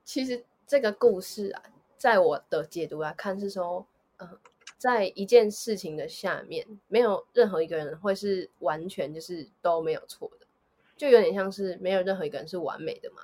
[0.03, 1.63] 其实这个故事啊，
[1.97, 3.85] 在我的解读来看是说，
[4.17, 4.29] 呃，
[4.77, 10.45] 在一件事情的下面，没有任何一个人会是完全就是都没有错的，
[10.95, 13.23] 就有点像是没有任何一个人是完美的嘛。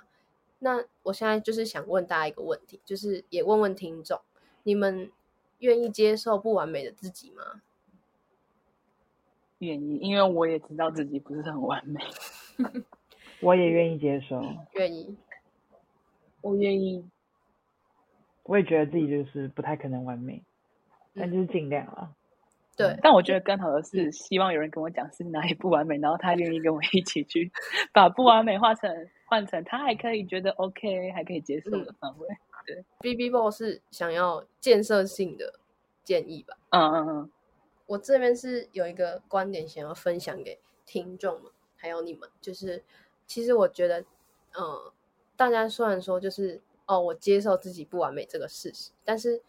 [0.60, 4.20] 那我现在就是想问大家一个问题，就是也问问听众，
[4.64, 5.12] 你们
[5.60, 7.62] 愿意接受不完美的自己吗？
[9.60, 12.00] 愿意，因为我也知道自己不是很完美。
[13.42, 14.42] 我也愿意接受，
[14.74, 15.18] 愿意。
[16.42, 17.06] 我愿意，
[18.44, 20.44] 我也觉得自己就是不太可能完美，
[21.14, 22.16] 但嗯就是尽量了。
[22.78, 27.52] 对，但我觉得更好的是，希望有人跟我讲是哪里不完美，然后他愿意跟我一起去
[27.92, 28.90] 把不完美化成
[29.30, 32.28] 换成他还可以觉得 OK，还可以接受的范围。
[32.66, 35.60] 对 B B Boy 是想要建设性的
[36.04, 36.58] 建议吧？
[36.72, 37.32] 嗯嗯嗯，
[37.86, 42.84] 我这边是有一个观点想要分享给听众们，还有你们，就是
[43.28, 44.02] 其实我觉得，
[44.60, 44.92] 嗯，
[45.38, 49.42] 大家虽然说就是哦，我接受自己不完美这个事实，但是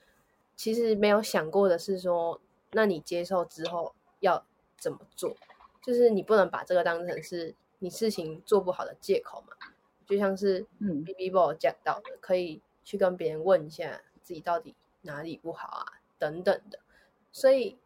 [0.55, 2.41] 其实没有想过的是说，
[2.73, 4.45] 那你接受之后要
[4.79, 5.35] 怎么做？
[5.83, 9.57] 就是你不能把这个当成是你事情做不好的借口嘛。
[10.11, 11.03] 就像是嗯。
[11.05, 15.87] B B Boy 讲到的，可以去跟别人问一下自己到底哪里不好啊，
[16.19, 16.81] 等等的。
[17.33, 17.79] 所以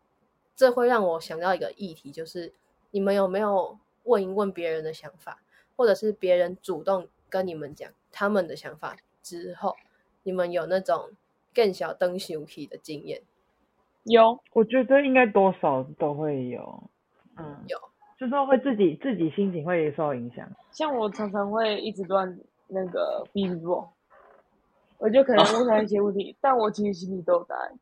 [0.56, 2.52] 这会让我想到一个议题，就是
[2.90, 5.42] 你们有没有问一问别人的想法，
[5.76, 9.76] 或者是别人主动跟你们讲他们的想法之后，
[10.22, 11.10] 你们有那种
[11.52, 13.22] 更小灯熊皮的经验？
[14.04, 16.90] 有，我觉得应该多少都会有，
[17.36, 17.78] 嗯，有，
[18.24, 20.48] 就是说会自己自己心情会受影响。
[20.72, 23.86] 像我常常会一直乱那个逼逼我，
[24.96, 27.78] 我就可能问他一些问题，但我其实心里都有答案，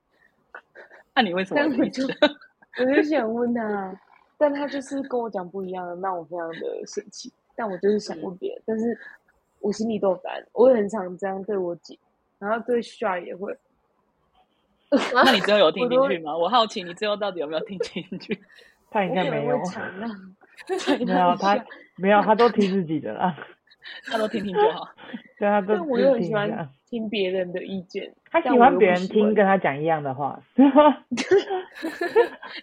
[1.15, 2.05] 那你为什么会但我就
[2.85, 4.01] 我就想问他，
[4.37, 7.33] 但他就是跟我讲不一样的，让我非常的生气。
[7.55, 8.99] 但我就是想问别人，但是
[9.61, 10.45] 我心里都有答案。
[10.55, 11.97] 我也很常这样对我姐，
[12.41, 13.57] 然后对 Shy 也会。
[15.15, 16.37] 那你最后有听进去吗？
[16.37, 18.43] 我好奇你最后到底有没有听进去？
[18.93, 19.59] 他应该 没有
[21.07, 21.65] 没有他
[21.97, 23.37] 没有，他都听自己的啦，
[24.11, 24.87] 他都听听就好。
[25.39, 26.69] 对他都但我又很喜欢下。
[26.89, 30.39] 听别人的意见，他喜欢别人听跟他讲一样的话，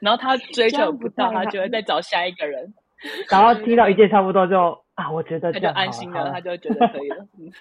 [0.01, 2.73] 然后他追求不到，他就会再找下一个人，
[3.29, 4.57] 然后听到一件差不多就
[4.95, 7.27] 啊，我觉得他就安心了，他就会觉得可以了。
[7.37, 7.51] 嗯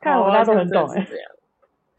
[0.00, 1.06] 看我大家都很懂哎、哎，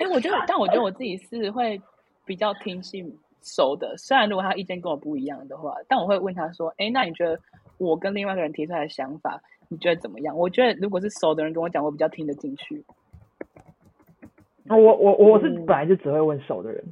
[0.05, 1.82] 哎、我觉得，但我觉得我自己是会
[2.29, 3.11] 比较听信
[3.41, 3.97] 熟的。
[3.97, 7.39] 虽然如果他意见跟我不一样的话，但我会问他说：“哎，那你觉得
[7.79, 12.85] 我跟另外一个人提出来的想法，你觉得怎么样？”我觉得如果是熟的人跟我讲，我比较听得进去。
[14.67, 16.83] 我我我是嗯本来就只会问熟的人，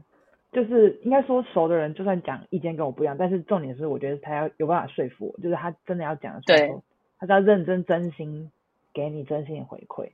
[0.51, 6.81] 就是应该说熟的人，就算讲意见跟我不一样，但是重点是我觉得他要有办法说服我，就是他真的要讲的时候，
[7.19, 8.49] 他是要认真真心
[8.91, 10.09] 给你真心的回馈，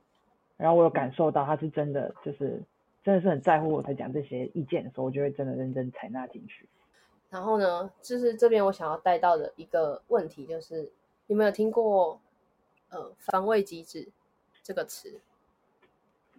[0.58, 2.60] 然后我有感受到他是真的就是
[3.04, 6.66] 真的是很在乎我才讲这些意见的时候，我就会真的认真采纳进去。
[7.28, 10.90] 然后呢，就是这边我想要带到的一个问题，就是
[11.26, 12.18] 你们有听过
[12.88, 14.08] 呃防卫机制
[14.62, 15.20] 这个词？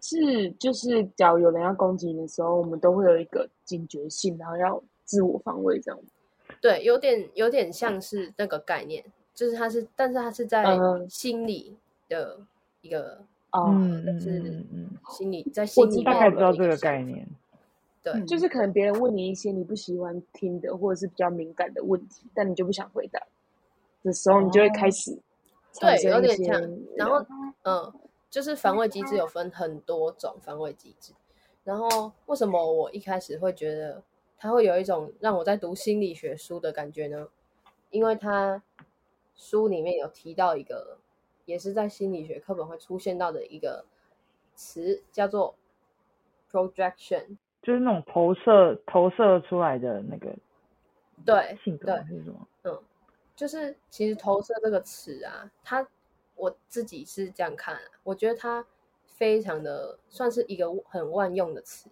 [0.01, 5.99] 是就是，假如有人要攻击你的时候，我们都会有一个警觉性，然后要自我防卫这样。
[6.61, 11.75] 对，有点有点像是那个概念，就是它是，但是它是在嗯心理
[12.07, 12.39] 的
[12.81, 13.19] 一个
[13.55, 16.77] 哦，嗯嗯但是嗯嗯嗯，心理在心里我大概知道这个。
[16.77, 17.27] 概念。
[18.03, 23.19] 对，嗯就是可能别人问你一些你不喜欢听的，或者是比较敏感的问题，但你就不想回答
[24.03, 25.17] 的时候，你就会开始
[25.73, 26.61] 产对，有点像。
[26.95, 27.25] 然后，
[27.63, 27.93] 嗯，
[28.29, 31.13] 就是防卫机制有分很多种防卫机制。
[31.63, 34.03] 然后，为什么我一开始会觉得
[34.37, 37.27] 它会有一种让我在读心理学书的感觉呢？
[37.89, 38.61] 因为它
[39.35, 40.99] 书里面有提到一个，
[41.45, 43.85] 也是在心理学课本会出现到的一个
[44.55, 45.55] 词，叫做
[46.51, 47.37] projection。
[47.61, 50.35] 就是那种投射投射出来的那个
[51.25, 52.47] 对，性格是什么？
[52.63, 52.79] 嗯，
[53.35, 55.87] 就是其实投射这个词啊，它
[56.35, 58.63] 我自己是这样看、啊，我觉得它
[59.05, 61.89] 非常的算是一个很万用的词，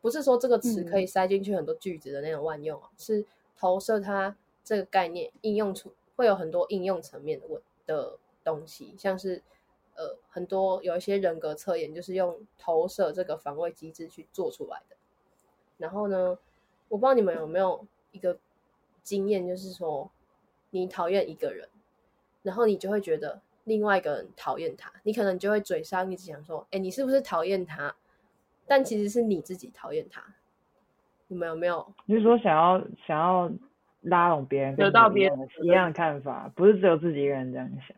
[0.00, 3.24] 不是说这个词可以塞进去很多句子的那种万用哦，是
[3.56, 4.34] 投射它
[4.64, 9.42] 这个概念应用出会有很多应用层面的问的东西，像是
[9.94, 14.96] 呃很多有一些人格测验就是用投射这个防卫机制去做出来的。
[15.78, 16.38] 然后呢，
[16.88, 18.38] 我不知道你们有没有一个
[19.02, 20.10] 经验，就是说
[20.70, 21.68] 你讨厌一个人，
[22.42, 27.94] 然后你就会觉得另外一个人讨厌他，你可能就会嘴上一直想说，哎，你是不是讨厌他？
[28.64, 30.22] 但其实是你自己讨厌他。
[31.26, 31.92] 你们有没有？
[32.04, 33.50] 你是说想要想要
[34.02, 37.96] 拉拢别人，得到别人一样的看法，不是只有自己一个人这样想，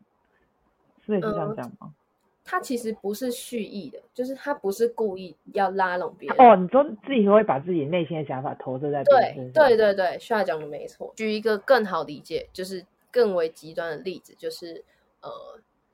[1.07, 1.95] 是也是这样嗯讲吗？
[2.47, 6.39] 他其实不是蓄意的，就是他不是故意要拉拢别人。
[6.39, 11.11] 哦，你说自己会把自己内心的想法投射在别人对对对对，需要讲的没错。
[11.17, 14.85] 举一个更好理解，就是更为极端的例子，就是
[15.23, 15.31] 呃，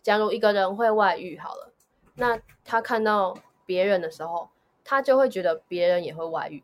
[0.02, 1.72] 假如一个人会外遇好了，
[2.16, 3.32] 那他看到
[3.64, 4.48] 别人的时候，
[4.82, 6.60] 他就会觉得别人也会外遇，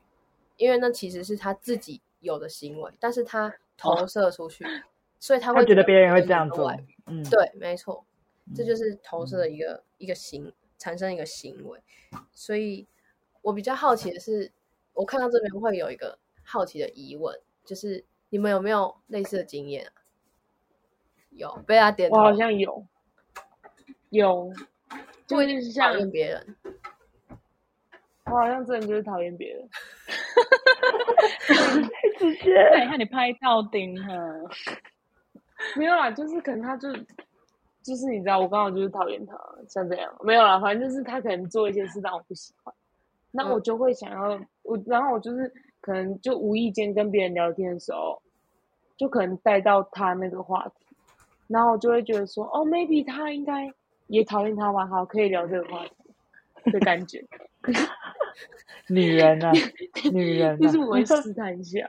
[0.57, 4.67] 因为那其实是他自己有的行为，但是他投射出去，
[5.21, 6.73] 所以他会他觉得别人会这样做。，
[7.07, 8.05] 嗯，对，没错，
[8.55, 11.81] 这嗯就是投射的一个、一个行产生一个行为，
[12.33, 12.87] 所以
[13.43, 14.53] 我比较好奇的是，
[14.93, 19.93] 我看到这边会有一个好奇的疑问，就是你们有没有类似的经验啊？
[21.31, 22.87] 有，被他点头，我好像有
[24.11, 24.53] 有，
[25.27, 26.57] 就不一定是讨厌别人，
[28.27, 29.69] 我好像真的就是讨厌别人，
[32.19, 34.11] 直接那你看你拍到顶哈，
[35.77, 36.89] 没有啦，就是可能他就
[37.87, 42.75] 就是你知道，我刚好就是讨厌他，像这样，没有啦，反正就是他可能做一些事让我不喜欢，
[43.31, 43.53] 那嗯。
[43.53, 48.21] 我就会想要我，然后我就是可能就无意间跟别人聊天的时候，
[48.97, 50.87] 就可能带到他那个话题，
[51.49, 53.73] 然后我就会觉得说，哦，maybe 他应该
[54.09, 57.25] 也讨厌他吧，好，可以聊这个话题的感觉，
[58.89, 59.53] 女人啊，
[60.13, 61.89] 女人啊，就是我会 试探一下，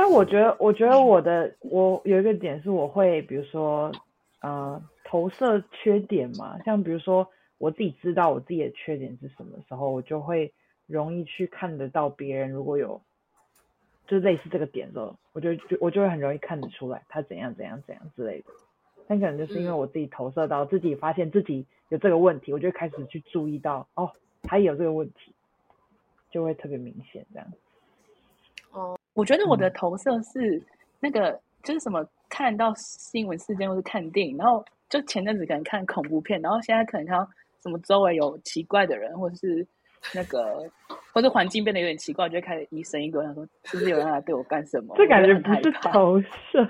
[0.00, 3.90] 但我觉得，我觉得我的我有一个点是，我会比如说，
[4.40, 7.28] 呃，投射缺点嘛，像比如说
[7.58, 10.54] 我自己知道我自己的缺点是什么时候，我就会
[10.86, 13.02] 容易去看得到别人如果有
[14.06, 18.52] 就类似这个点的时候，我就就我就会很容易看得出来他怎样怎样怎样之类的。
[19.08, 24.12] 但可能就是因为我自己投射到自己发现自己有这个问题，我就开始去注意到哦，
[24.44, 25.34] 他也有这个问题，
[26.30, 27.48] 就会特别明显这样。
[29.18, 30.62] 我觉得我的嗯投射是
[31.00, 37.28] 那个，就是什么看到新闻事件或是看电影，然后就前阵子可能看恐怖片，然后现在可能看到
[37.60, 39.66] 什么周围有奇怪的人，或者是
[40.14, 40.62] 那个，
[41.12, 44.94] 或者环境变得有点奇怪，我就会开始疑神疑鬼，想说是不是有人来对我干什么？
[44.96, 45.72] 这感觉不是。
[45.90, 46.68] 投射，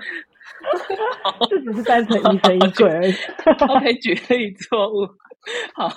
[1.51, 3.13] 这只是单纯疑神疑鬼而已。
[3.69, 5.05] OK，举例错误。
[5.75, 5.87] 好，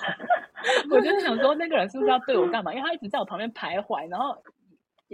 [0.91, 2.71] 我就是想说，那个人是不是要对我干嘛？
[2.75, 4.37] 因为他一直在我旁边徘徊，然后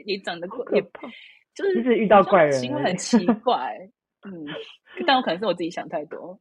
[0.05, 0.81] 也也长得也
[1.53, 3.77] 就是一直遇到怪人行为很奇 怪。
[4.25, 4.45] 嗯，
[5.07, 6.39] 但我可能是我自己想太多。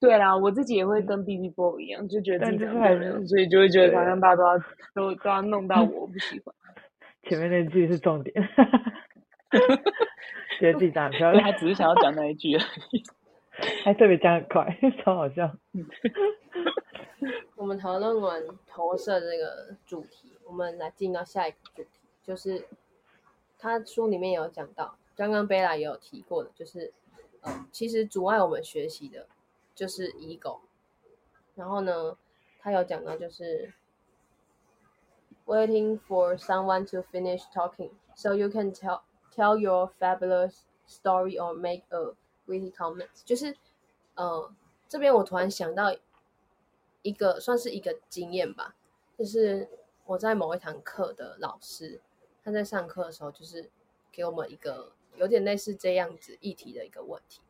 [0.00, 4.58] 对啦，我自己也会跟 B B Boy 一样，就觉得自己长得但就是还是人，所以就会觉得对好像大家都要
[4.94, 6.54] 都都要弄到我， 我不喜欢。
[7.28, 8.34] 前面那句是重点，
[10.58, 13.02] 觉得自己长得很漂，亮他，只是想要讲那一句而已。
[13.84, 15.48] 还特别讲很快，超好笑。
[17.54, 22.64] 我们讨论完投射这个主题，我们来进到下一个主题，就是
[23.62, 26.92] 他书里面有讲到，刚刚贝拉也有提过的，就是
[27.42, 29.28] 呃，其实阻碍我们学习的
[29.72, 30.58] 就是 ego。
[31.54, 32.16] 然后呢，
[32.58, 33.72] 他有讲到就是
[35.46, 39.02] waiting for someone to finish talking so you can tell
[39.32, 42.16] tell your fabulous story or make a
[42.48, 43.56] witty comment，就是
[44.16, 44.52] 呃，
[44.88, 45.94] 这边我突然想到
[47.02, 48.74] 一个算是一个经验吧，
[49.16, 49.68] 就是
[50.04, 52.00] 我在某一堂课的老师，
[52.44, 53.70] 他在上课的时候，就是
[54.10, 57.40] 给我们一个有点类似这样子议题的一个问题。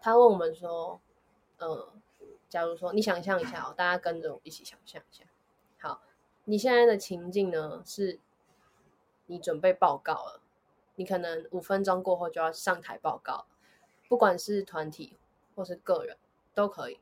[0.00, 1.00] 他问我们说，
[1.58, 1.92] 呃，
[2.48, 5.24] 假如说你想象一下哦，大家跟着我一起想象一下。
[5.78, 6.02] 好，
[6.44, 8.20] 你现在的情境呢是，
[9.26, 10.42] 你准备报告了，
[10.96, 13.46] 你可能五分钟过后就要上台报告，
[14.08, 15.16] 不管是团体
[15.54, 16.18] 或是个人
[16.54, 17.00] 都可以。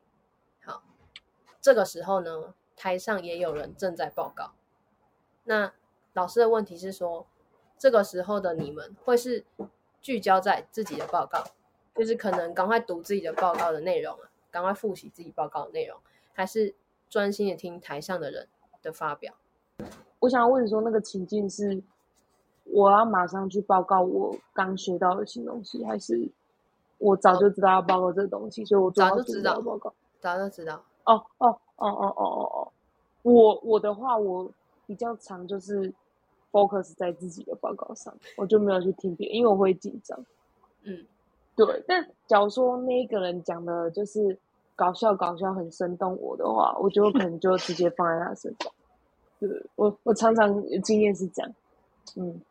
[0.63, 0.83] 好，
[1.59, 4.53] 这个时候呢，台上也有人正在报告。
[5.43, 5.73] 那
[6.15, 7.25] 老师的问题是说，
[7.77, 9.45] 这个时候的你们会是
[10.01, 11.43] 聚焦在自己的报告，
[11.93, 15.97] 就是可能赶快读自己的报告的内容啊，赶快复习自己报告的内容，
[16.33, 16.73] 还是
[17.09, 18.47] 专心的听台上的人
[18.81, 19.33] 的发表？
[20.19, 21.83] 我想要问说，那个情境是
[22.63, 26.29] 我要马上去报告我刚学到的新东西，还是
[26.97, 29.93] 我早就知道要报告这个东西，所以我早就知道报告？
[30.21, 32.71] 早就知道，哦哦哦哦哦哦哦，
[33.23, 34.49] 我我的话，我
[34.87, 35.93] 比较常就是
[36.55, 40.17] focus 在自己的报告上，我就没有去听别人，因为我会紧张。
[40.83, 41.05] 嗯，
[41.53, 44.37] 对，但假如说那一个人讲的就是
[44.73, 48.71] 搞笑搞笑很生动我的话，我就可能就直接放在他身上。
[49.37, 51.53] 对我我常常经验是这样，
[52.15, 52.41] 嗯，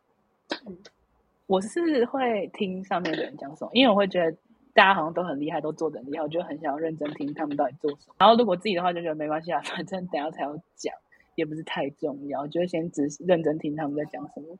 [1.47, 4.37] 我是会听上面的人讲什么，因为我会觉得
[4.75, 8.15] 大家好像都很厉害，都做的很厉害，我就很想要认真听他们到底做什么。
[8.19, 10.95] 然后如果自己的话，就觉得没关系啊，反正等下才要讲，
[11.35, 14.57] 也不是太重要，就先只是认真听他们在讲什么。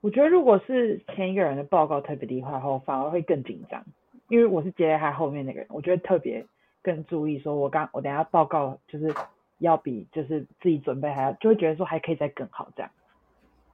[0.00, 3.84] 我觉得如果是前一个人的报告特别厉害后，反而会更紧张，
[4.28, 6.46] 因为我是接在他后面那个人，我觉得特别
[6.82, 9.14] 更注意，说我刚我等下报告就是
[9.58, 12.90] 要比就是自己准备还要，就会觉得说还可以再更好这样，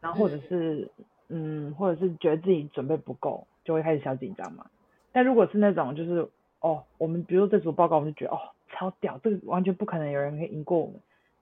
[0.00, 0.90] 然后或者是
[1.28, 4.66] 嗯，或者是觉得自己准备不够，就会开始小紧张嘛。
[5.12, 6.28] 但如果是那种就是
[6.60, 8.40] 哦，我们比如说这组报告，我们就觉得哦
[8.72, 10.96] 超屌，这个完全不可能有人可以赢过我们，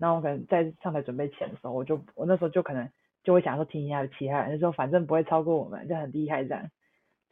[0.04, 2.86] 然后我可能在上台准备前的时候，我就我那时候就可能
[3.22, 6.68] 就会想说听一下其他人，就说反正不会超过我们，就很厉害这样，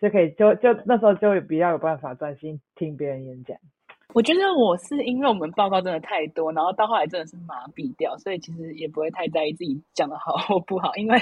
[0.00, 3.58] 就可以就就那时候就比较有办法专心听别人演讲。
[4.14, 11.18] 我觉得我是因为我们报告真的太多，然后到后来真的是麻痹掉，所以其实也不会太在意自己讲的好或不好，因为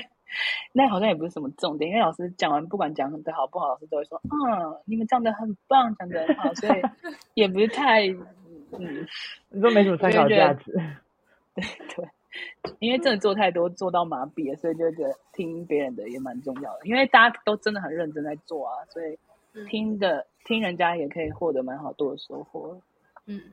[0.72, 1.90] 那好像也不是什么重点。
[1.90, 6.82] 因为老师讲完，不管讲的好不好，老师都会说：“嗯，你们讲的很棒，讲的很好。”所以
[7.34, 8.08] 也不是太
[8.72, 9.06] 嗯，
[9.50, 10.72] 你说没什么参考价值，
[11.54, 12.08] 对 对，
[12.78, 16.86] 因为真的做太多，做到麻痹了，所以就觉得听别人的也蛮重要的。
[16.86, 19.18] 因为大家都真的很认真在做啊，所以
[19.52, 22.80] 嗯听的听人家也可以获得蛮好多的收获。
[23.26, 23.52] 嗯，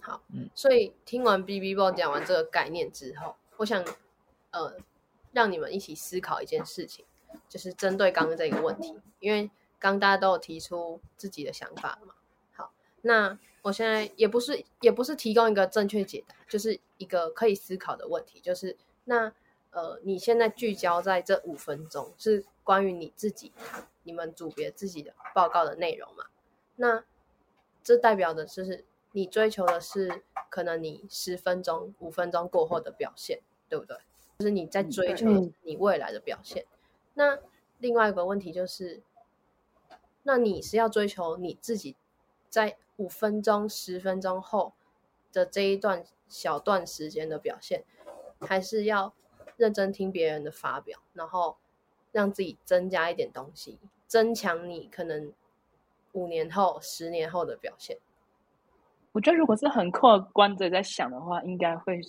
[0.00, 3.82] 好，嗯所以听完 B B 报讲完这个概念之后，我想
[4.50, 4.74] 呃
[5.32, 7.04] 让你们一起思考一件事情，
[7.48, 12.14] 就是针对刚刚这个问题，因为刚刚大家都有提出自己的想法嘛。
[12.54, 12.72] 好，
[13.02, 19.32] 那我现在也不是也不是提供一个正确解答，就是一个可以思考的问题，就是那
[19.70, 23.52] 呃，你现在聚焦在这五分钟是关于你自己、
[24.02, 26.26] 你们组别自己的报告的内容嘛？
[26.76, 27.04] 那
[27.82, 33.96] 这代表的就是你追求的是可能你十分钟、五分钟过后的表现，对不对？
[34.38, 36.64] 就是你在追求嗯你未来的表现。
[37.14, 37.38] 那
[37.78, 39.02] 另外一个问题就是，
[40.22, 41.96] 那你是要追求你自己
[42.48, 44.74] 在五分钟、十分钟后
[45.32, 47.84] 的这一段小段时间的表现，
[48.40, 49.12] 还是要
[49.56, 51.56] 认真听别人的发表，然后
[52.12, 55.32] 让自己增加一点东西，增强你可能
[56.12, 57.98] 五年后、十年后的表现？
[59.12, 62.00] 我觉得如果是很客观的在想的话，应该会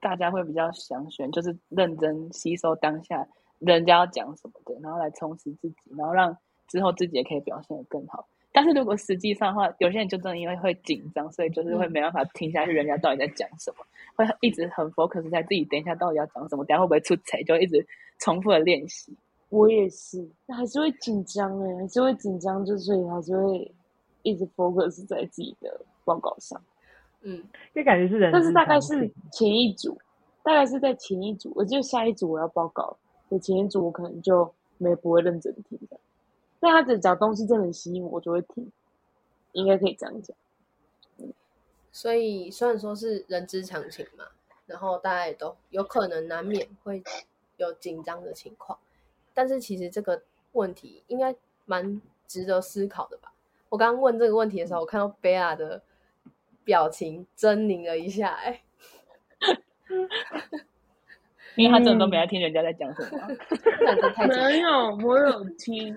[0.00, 8.26] 大家会比较想选，就是认真吸收当下人家要讲什么的，然后来充实自己，然后让之后自己也可以表现得更好。
[8.50, 13.84] 但是如果实际上的话，有些人就真的因为会紧张，所以就是会没办法听下去人家到底在讲什么，
[14.16, 17.86] 会一直很 focus 在自己等一下到底要讲什么，等一下会不会出彩，就一直
[18.18, 19.14] 重复的练习。
[19.50, 23.70] 我也是，还是会紧张哎，还是会紧张，就所以还是会
[24.22, 26.60] 一直 focus 在自己的报告上。
[27.22, 27.42] 嗯，
[27.74, 29.98] 这感觉是人但是大概是前一组，
[30.42, 32.96] 大概是在前一组，我就下一组我要报告，
[33.28, 35.98] 的前一组我可能就没不会认真听的。
[36.60, 38.70] 但他只讲东西真的很吸引我，我就会听，
[39.52, 40.36] 应该可以这样讲。
[41.90, 44.24] 所以虽然说是人之常情嘛，
[44.66, 47.02] 然后大家也都有可能难免会
[47.56, 48.78] 有紧张的情况，
[49.34, 51.34] 但是其实这个问题应该
[51.64, 53.32] 蛮值得思考的吧？
[53.68, 55.82] 我刚刚问这个问题的时候，我看到贝亚的
[56.64, 58.62] 表情狰狞了一下、哎，
[61.56, 63.28] 因为他真的都没在听人家在讲什么
[64.28, 65.96] 没有，我有听。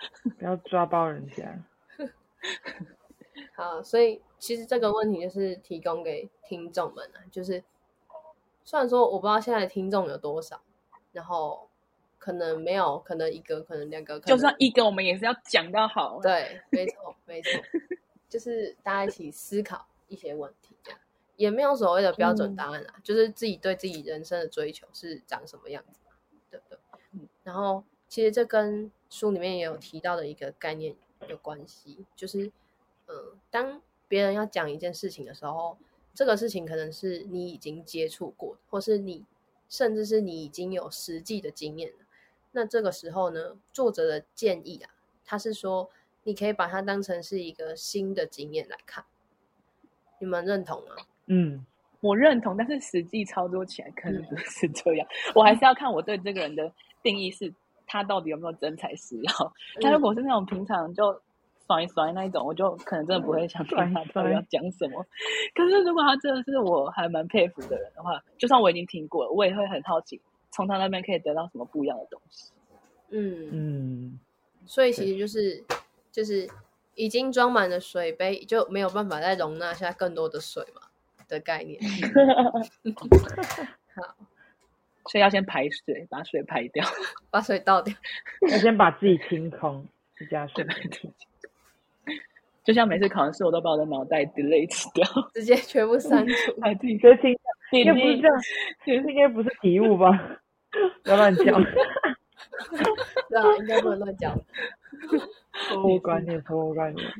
[0.38, 1.64] 不要抓包人家。
[3.54, 7.62] 好，所以其实这个问题就是提供给听众们啊，就是
[8.64, 10.62] 虽然说我不知道现在的听众有多少，
[11.12, 11.68] 然后
[12.18, 16.20] 可能没有，可能一个，可能两个，可能就算一个，我们也是要讲到好。
[16.22, 17.50] 对，没错，没错，
[18.28, 21.00] 就是大家一起思考一些问题，这样
[21.36, 26.12] 也没有所谓的标准答案啦，就是自己对自己人生的追求是长什么样子嘛，
[26.50, 26.78] 对不对？
[27.12, 30.94] 嗯然后其实这跟书里面也有提到的一个概念
[31.28, 32.50] 有关系，就是
[33.06, 35.76] 呃，当别人要讲一件事情的时候，
[36.14, 39.24] 这个事情可能是你已经接触过，或是你
[39.68, 41.98] 甚至是你已经有实际的经验了。
[42.52, 44.90] 那这个时候呢，作者的建议啊，
[45.24, 45.90] 他是说
[46.24, 49.04] 你可以把它当成是一个新的经验来看，
[50.18, 50.96] 你们认同吗？
[51.26, 51.64] 嗯，
[52.00, 55.06] 我认同，但是实际操作起来可能不是这样。
[55.34, 57.54] 我还是要看我对这个人的定义是，
[57.90, 59.32] 他到底有没有真材实料。
[59.82, 61.20] 他如果是那种平常就
[61.66, 65.04] 甩一甩那一种，我就可能真的不会想听他到底要讲什么。
[65.54, 70.20] 可是如果他真的是我还蛮佩服的人的话，就算我已经听过了，我也会很好奇，
[70.52, 72.52] 从他那边可以得到什么不一样的东西。
[73.08, 74.20] 嗯，嗯，
[74.66, 75.64] 所以其实就是
[76.12, 76.48] 就是
[76.94, 80.82] 已经装满了水杯，就没有办法再容纳下更多的水嘛
[81.26, 81.80] 的概念。
[83.96, 84.14] 好，
[85.06, 86.84] 所以要先排水，把水排掉。
[87.30, 87.94] 把水倒掉。
[88.50, 89.86] 要先把自己清空，
[90.18, 90.64] 再加水。
[92.62, 96.52] 就像每次考完试，我都把我的脑袋 delete 掉，直接全部删除。
[96.60, 97.34] 把自己这听
[97.70, 98.42] 弟应该不是这样，
[98.84, 100.10] 这应该不是题目吧？
[101.02, 101.46] 不要乱讲，
[103.28, 104.38] 对啊，应该不能乱讲。
[105.68, 107.10] 错误观念，错误观念。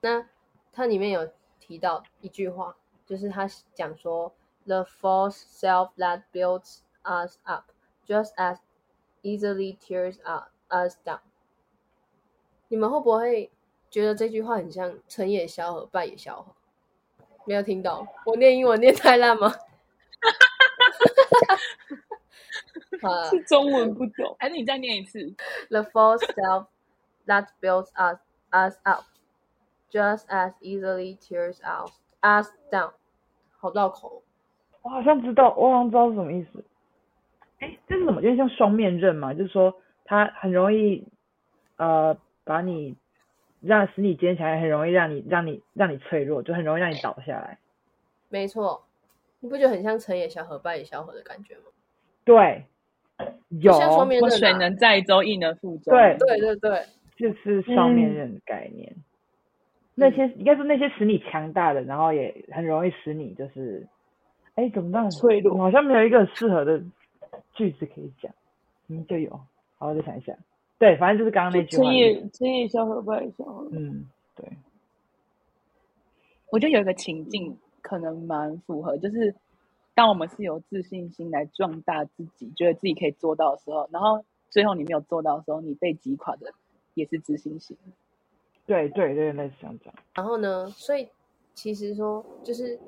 [0.00, 0.24] 那
[0.72, 4.32] 它里面有提到一句话，就是他讲说
[4.65, 7.71] ，the false self that builds us up
[8.07, 8.57] just as
[9.23, 11.19] easily tears us us down。
[12.67, 13.51] 你们会不会
[13.89, 16.55] 觉得这句话很像成也萧何，败也萧何？
[17.45, 18.07] 没有听懂？
[18.25, 19.53] 我念英文念太烂吗？
[23.01, 24.35] 好了是中文不懂。
[24.39, 25.19] 还是你再念一次？
[25.69, 26.67] the false self
[27.27, 29.05] that builds us us up
[29.91, 31.91] just as easily tears us
[32.21, 32.93] us down。
[33.57, 34.21] 好绕口哦，
[34.82, 36.64] 我好像知道，我好像知道是什么意思。
[37.60, 38.16] 哎，这是什么？
[38.16, 39.74] 有点像双面刃嘛，就是说
[40.04, 41.06] 它很容易
[41.76, 42.96] 呃把你
[43.60, 47.58] 让使你坚强，也很容易让你让你让你脆弱，就很容易让你倒下来。
[48.30, 48.82] 没错，
[49.40, 51.62] 你不觉得很像成也萧何，败也萧何的感觉吗？
[52.24, 52.64] 对，
[53.60, 55.92] 有像双面刃啊水能载舟，亦能覆舟。
[55.92, 58.94] 对对对对，就是双面刃的概念。
[59.94, 63.86] 那些应该是那些使你强大的，然后也很容易使你就是，
[64.60, 65.10] 哎，怎么办？
[65.10, 66.78] 脆弱好像没有一个适合的
[67.54, 68.30] 句子可以讲。
[68.88, 69.30] 嗯，就有，
[69.78, 70.36] 好，我再想一下。
[70.78, 72.20] 对，反正就是刚刚那句话成的意思。
[72.20, 73.66] 也成也萧何，败也萧何。
[73.72, 74.06] 嗯，
[74.36, 74.46] 对，
[76.50, 79.34] 我觉得有一个情境可能蛮符合，就是
[79.94, 86.52] 当我们是有自信心来壮大自己，觉得自己可以做到的时候，然后最后你没有做到的时候，你被击垮的
[86.92, 87.74] 也是自信心。
[88.66, 89.94] 对对对，类似这样讲。
[90.14, 91.08] 然后呢，所以
[91.54, 92.78] 其实说就是，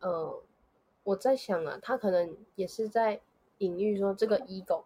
[0.00, 0.34] 呃，
[1.04, 3.20] 我在想啊，他可能也是在
[3.58, 4.84] 隐喻说这个 ego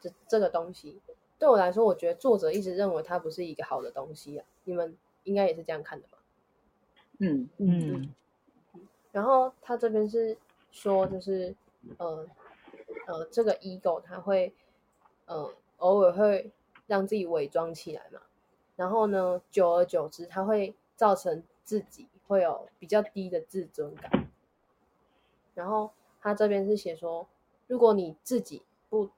[0.00, 1.00] 这这个东西，
[1.38, 4.46] 对我来说，我觉得作者一直认为它不是一个好的东西啊。
[4.64, 6.18] 你们应该也是这样看的吧？
[7.18, 8.14] 嗯，嗯，
[9.12, 10.36] 然后他这边是
[10.70, 11.54] 说，就是
[11.98, 12.26] 呃
[13.06, 14.52] 呃，这个 ego 他会
[15.26, 16.50] 呃偶尔会
[16.86, 18.20] 让自己伪装起来嘛，
[18.76, 24.25] 然后呢，久而久之，它会造成自己会有比较低的自尊感。
[25.56, 25.90] 然后
[26.20, 27.26] 他这边是写说，
[27.66, 29.10] 如果你自己不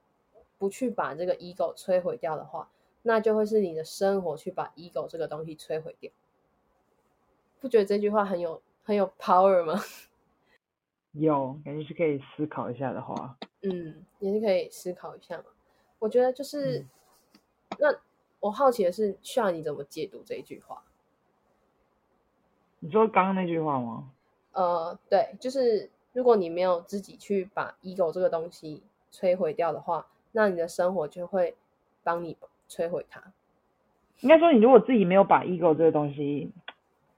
[0.56, 2.70] 不去把这个 ego 摧毁掉的话，
[3.02, 6.10] 那就会是你的生活去把 ego 这个东西摧毁掉。
[7.60, 9.74] 不觉得这句话很有很有 power 吗？
[11.12, 15.46] 有感觉是可以思考一下的话，嗯，也是可以思考一下嘛。
[15.98, 16.88] 我觉得就是，嗯
[17.80, 17.88] 那
[18.38, 20.84] 我好奇的是，需要你怎么解读这一句话？
[22.78, 24.12] 你说刚刚那句话吗？
[24.52, 31.54] 呃，对，就是如果你没有自己去把 ego 这个东西摧毁掉的话，那你的生活就会
[32.02, 32.36] 帮你
[32.68, 33.22] 摧毁它。
[34.22, 36.50] 应该说，你如果自己没有把 ego 这个东西，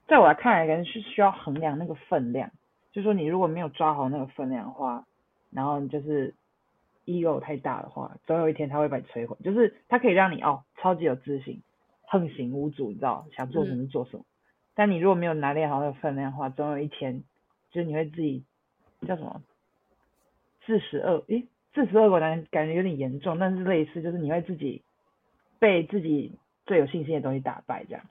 [0.07, 2.51] 在我来看来，感觉是需要衡量那个分量。
[2.91, 5.03] 就是说，你如果没有抓好那个分量的话，
[5.49, 6.35] 然后你就是
[7.07, 9.35] ego 太大的话，总有一天它会把你摧毁。
[9.43, 11.63] 就是它可以让你哦，超级有自信，
[12.03, 14.23] 横行无阻，你知道想做什么就做什么。
[14.75, 17.23] 但你如果没有拿捏好那个分量的话，总有一天，
[17.71, 18.43] 就是你会自己
[19.07, 19.41] 叫什么
[20.65, 24.81] 自食恶，诶，自食恶果感感觉有点严重，但是类似就是你会自己
[25.59, 28.03] 被自己最有信心的东西打败，这样。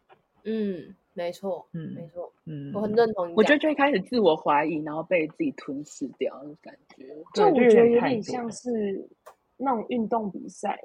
[0.44, 7.06] 嗯，没错，嗯没错，嗯，我很认同你我觉得讲就会开始自我怀疑，然后被自己吞噬掉的感觉。
[7.34, 9.08] 就我就觉得有点像是
[9.56, 10.82] 那种运动比赛，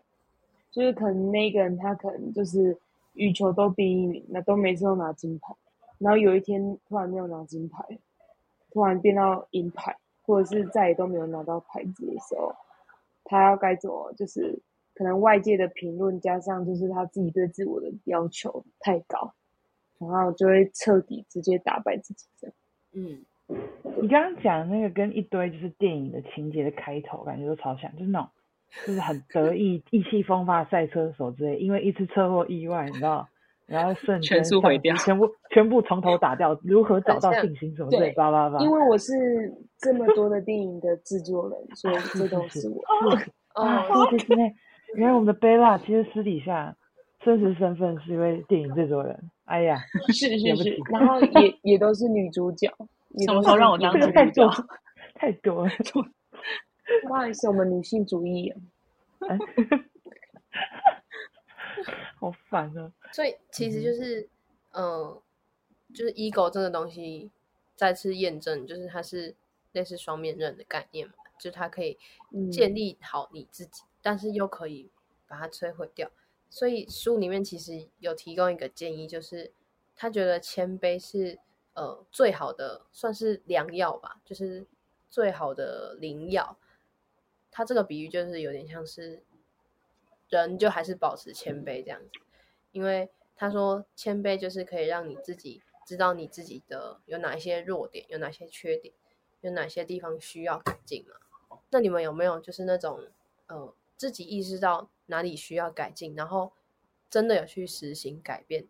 [0.71, 2.77] 就是可能那个人他可能就是
[3.13, 5.55] 羽球都第一名，那都每次都拿金牌，
[5.97, 7.83] 然后有一天突然没有拿金牌，
[8.75, 12.53] 突然变到银牌，或者是再也都没有拿到牌子的时候，
[13.23, 14.11] 他要该怎么？
[14.17, 14.61] 就是
[14.93, 19.33] 可能外界的评论加上就是他自己对自我的要求太高，
[19.97, 22.55] 然后就会彻底直接打败自己这样。
[22.91, 23.25] 嗯，
[24.01, 28.29] 你刚刚讲那个跟一堆就是电影的情节的开头，感觉都超像，就是那种
[28.85, 33.29] 就是很得意、意气风发的赛车手之类，因为一次车祸意外，你知道，
[33.67, 38.59] 然后瞬间全速毁掉全部全部从头打掉，如何找到信心什么之类，对叭叭叭。
[38.59, 39.13] 因为我是
[39.79, 42.81] 这么多的电影的制作人，所以 这都是我。
[43.53, 44.53] 啊，哦，对对对，
[44.95, 46.75] 原来我们的贝拉其实私底下
[47.21, 49.17] 真实身份是一位电影制作人。
[49.45, 49.77] 哎呀，
[50.13, 52.67] 是是是然后也也都是女主角。
[53.25, 54.51] 什么时候让我当这女女主角
[55.15, 55.71] 太多了。
[57.07, 58.59] 不好意思，我们女性主义啊。
[59.29, 59.37] 哎
[62.17, 62.91] 好烦啊！
[63.13, 64.27] 所以其实就是，
[64.71, 65.21] 嗯、
[65.93, 67.31] 就是 ego 这个东西
[67.75, 69.35] 再次验证，就是它是
[69.71, 71.97] 类似双面刃的概念嘛，就是它可以
[72.31, 74.89] 嗯建立好你自己，但是又可以
[75.27, 76.09] 把它摧毁掉。
[76.49, 79.51] 所以书里面其实有提供一个建议，就是
[79.95, 81.39] 他觉得谦卑是
[81.73, 84.65] 呃最好的，算是良药吧，就是
[85.09, 86.57] 最好的灵药。
[87.51, 89.23] 他这个比喻就是有点像是
[90.29, 92.19] 人就还是保持谦卑这样子，
[92.71, 98.93] 因为他说谦卑就是可以让你自己知道你自己的有哪一些弱点，有哪些缺点，
[99.41, 101.59] 有哪些地方需要改进嘛。
[101.69, 102.99] 那你们有没有就是那种
[103.47, 106.53] 呃自己意识到哪里需要改进，然后
[107.09, 108.65] 真的有去实行改变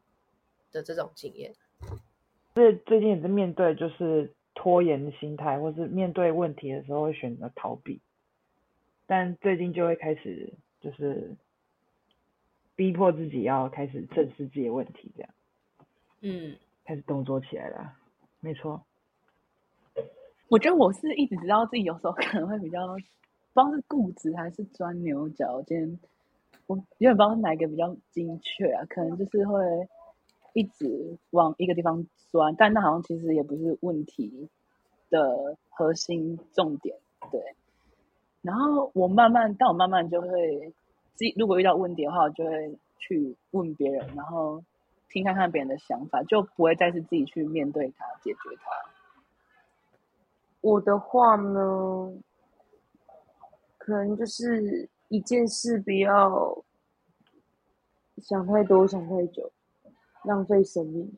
[0.71, 1.53] 的这种经验？
[2.55, 8.01] 所以最近也是面对就是拖延的心态，或是面对问题的时候会选择逃避，
[9.05, 11.35] 但最近就会开始就是
[12.75, 15.29] 逼迫自己要开始正视自己的问题，这样
[16.21, 17.93] 嗯开始动作起来了。
[18.39, 18.83] 没错，
[20.49, 23.05] 我觉得我是一直知道自己有时候可能会比较，不知
[23.53, 25.99] 道是固执还是钻牛角尖，
[26.67, 29.87] 我有点不知道是哪一个比较精确啊，可能就是会
[30.53, 34.49] 一直往一个地方钻，但那好像其实也不是问题
[35.09, 36.97] 的核心重点，
[37.31, 37.41] 对。
[38.41, 40.71] 然后我慢慢，但我慢慢就会，
[41.15, 44.63] 自己如果遇到问题的话，我就会去问别人，然后
[45.09, 48.71] 听看看别人的想法，就不会再是自己去面对它、解决它。
[50.61, 52.13] 我的话呢，
[53.77, 56.63] 可能就是一件事不要
[58.17, 59.51] 想太多、想太久，
[60.23, 61.11] 浪费生命。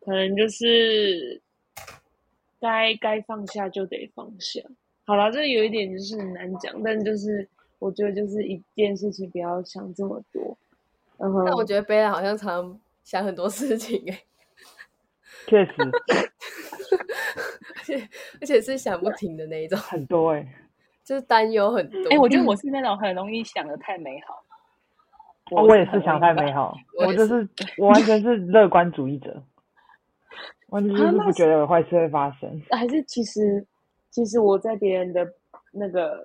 [0.00, 1.40] 可能就是
[2.60, 4.60] 该该放下就得放下，
[5.06, 7.48] 好了，这有一点就是很难讲，但就是
[7.84, 10.56] 我觉得就是一件事情不要想这么多。
[11.18, 14.18] 但我觉得贝拉好像常常想很多事情哎、
[15.46, 15.72] 确实
[17.76, 18.08] 而且
[18.40, 20.46] 而且是想不停的那一种，很多哎、
[21.04, 22.00] 就是担忧很多。
[22.10, 24.42] 哎、我觉得我是那种很容易想的太美好。
[25.50, 26.74] 哦，我也是想太美好，
[27.06, 29.42] 我就是我完全是乐观主义者，
[30.68, 32.62] 完全就是不觉得有坏事会发生。
[32.70, 33.66] 还是其实
[34.08, 35.30] 其实我在别人的
[35.74, 36.22] 那个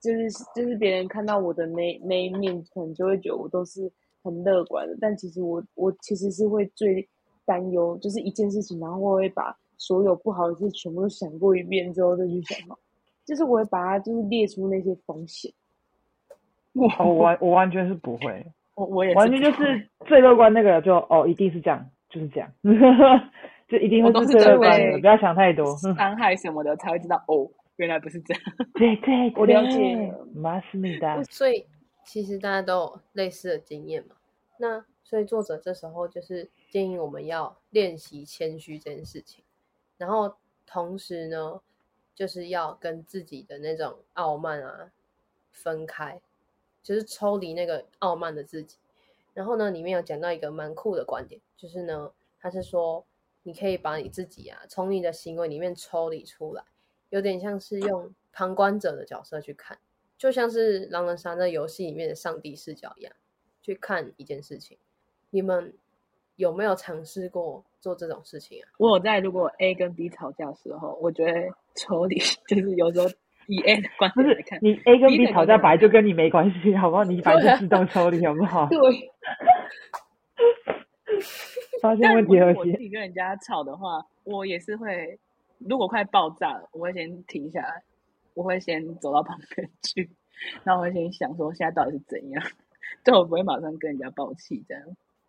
[0.00, 3.90] 就是就是别人看到我的那那一面，可能就会觉得我都是
[4.22, 7.06] 很乐观的，但其实我我其实是会最
[7.44, 12.78] 担忧，就是一件事情，然后我会把所有不好的事全部都想过一遍之后再去想好，
[13.24, 15.52] 就是我会把它就是列出那些风险。
[16.74, 18.44] 我， 我完我完全是不会，
[18.74, 22.52] 我我也完全就是最乐观那个就哦，一定是这样，就是这样，
[23.68, 25.76] 就一定会都是最乐观的，不要想太多。
[25.76, 27.48] 伤害什么的才会知道哦，
[27.78, 28.42] 原来不是这样。
[28.74, 30.14] 对对，我了对解。
[30.34, 31.66] 马斯米达，所以
[32.04, 34.16] 其实大家都有类似的经验嘛。
[34.58, 39.44] 那所以作者这时候就是建议我们要练习谦虚这件事情，
[39.96, 40.34] 然后
[40.66, 41.60] 同时呢，
[42.14, 44.92] 就是要跟自己的那种傲慢啊
[45.50, 46.20] 分开，
[46.82, 48.76] 就是抽离那个傲慢的自己。
[49.34, 53.06] 然后呢，里面有讲到一个蛮酷的观点，就是呢，他是说
[53.44, 56.64] 你可以把你自己啊从你的行为里面抽离出来，
[57.10, 59.78] 有点像是用旁观者的角色去看。
[60.16, 63.12] 就像是狼人杀那游戏里面的上帝视角一样，
[63.62, 64.76] 去看一件事情。
[65.30, 65.72] 你们
[66.36, 68.66] 有没有尝试过做这种事情啊？
[68.78, 71.32] 我有在如果 A 跟 B 吵架的时候，我觉得
[71.76, 73.06] 抽离 就是有时候
[73.46, 77.04] 以 A 的观不是点来看，你 A 跟 B 吵架本来就跟你没关系，好不好？
[77.04, 78.66] 你反正就自动抽离，好不好？
[78.70, 78.78] 对，
[81.80, 82.80] 发现但问题核如果是我自心。
[82.80, 85.18] 己跟人家吵的话，我也是会，
[85.60, 87.82] 如果快爆炸了，我会先停下来，
[88.34, 90.10] 我会先走到旁边去，
[90.64, 92.42] 然后我会先想说现在到底是怎样，
[93.04, 94.82] 但我不会马上跟人家爆气这样，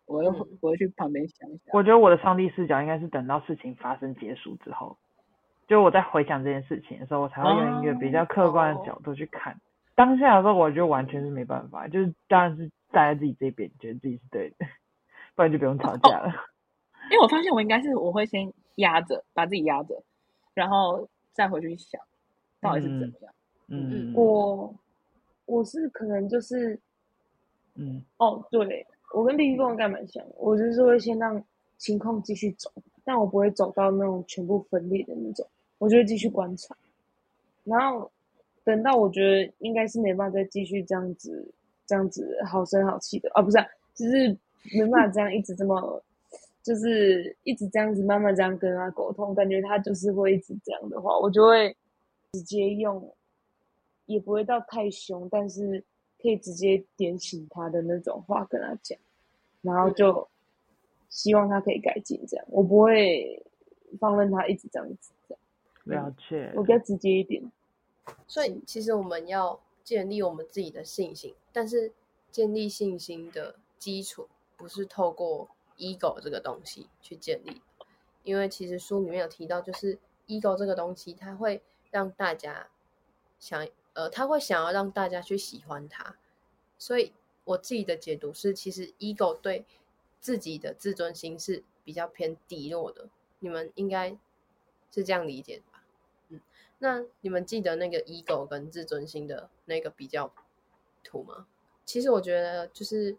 [0.06, 1.70] 我会、嗯我会去旁边想一下。
[1.72, 4.96] 我觉得我的上帝视角应该是等到事情发生结束之后，
[5.68, 9.60] 就我在回想这件事情的时候，我才会用一个比较客观的角度去看。
[9.94, 14.66] 当下的时候，我就完全是没办法，就是当然是站在自己这边，觉得自己是对的，
[15.34, 16.32] 不然就不用吵架了。
[17.10, 20.02] 因为我发现我应该是我会先压着，把自己压着，
[20.54, 22.00] 然后再回去想
[22.60, 23.34] 到底是怎么样。
[23.68, 24.74] 嗯我
[25.46, 26.78] 我是可能就是
[27.74, 31.42] 嗯哦，对我跟 B B 应该蛮像，我就是会先让
[31.78, 32.70] 情况继续走，
[33.04, 35.46] 但我不会走到那种全部分裂的那种，
[35.78, 36.76] 我就会继续观察，
[37.64, 38.10] 然后
[38.64, 41.48] 等到我觉得应该是没办法再继续这样子
[41.86, 44.36] 这样子好声好气的啊，不是、啊，就是
[44.74, 46.02] 没办法这样一直这么。
[46.62, 51.74] 就是一直这样子慢慢这样跟他沟通，感觉他就是会一直这样的话，我就会
[52.32, 53.14] 直接用，
[54.06, 55.82] 也不会到太凶，但是
[56.20, 58.98] 可以直接点醒他的那种话跟他讲，
[59.62, 60.28] 然后就
[61.08, 63.42] 希望他可以改进，这样我不会
[63.98, 66.62] 放任他一直这样子，这样了解我。
[66.62, 67.42] 比较直接一点。
[68.26, 71.90] 所以其实我们要建立我们自己的信心，但是
[72.30, 75.48] 建立信心的基础不是透过
[75.80, 77.60] ego 这个东西去建立，
[78.22, 82.68] 因为其实书里面有提到，就是 ego 这个东西，它会让大家
[83.38, 86.16] 想，呃，他会想要让大家去喜欢它，
[86.78, 87.12] 所以
[87.44, 89.64] 我自己的解读是，其实 ego 对
[90.20, 93.08] 自己的自尊心是比较偏低落的，
[93.40, 94.10] 你们应该
[94.92, 95.82] 是这样理解的吧？
[96.28, 96.40] 嗯，
[96.78, 100.32] 那你们记得那个 ego 跟自尊心的那个比较
[101.02, 101.46] 图吗？
[101.86, 103.16] 其实我觉得就是，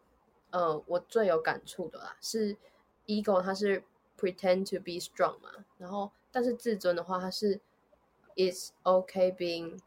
[0.52, 2.56] 呃，我最有感触的啦，是
[3.08, 3.84] ego 它是
[4.18, 7.60] pretend to be strong 嘛，然后但是自尊的话，它是
[8.36, 9.80] it's okay being，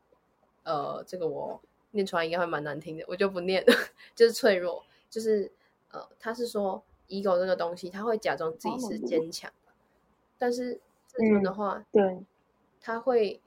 [0.64, 1.60] 呃，这个我
[1.92, 3.72] 念出来应该会蛮难听的，我就不念了，
[4.16, 5.52] 就是脆弱，就是
[5.90, 9.52] 呃，他是说 ego 这个东西，他会假装自己是坚强，
[10.38, 12.24] 但是自尊的话，对，
[12.80, 13.40] 他会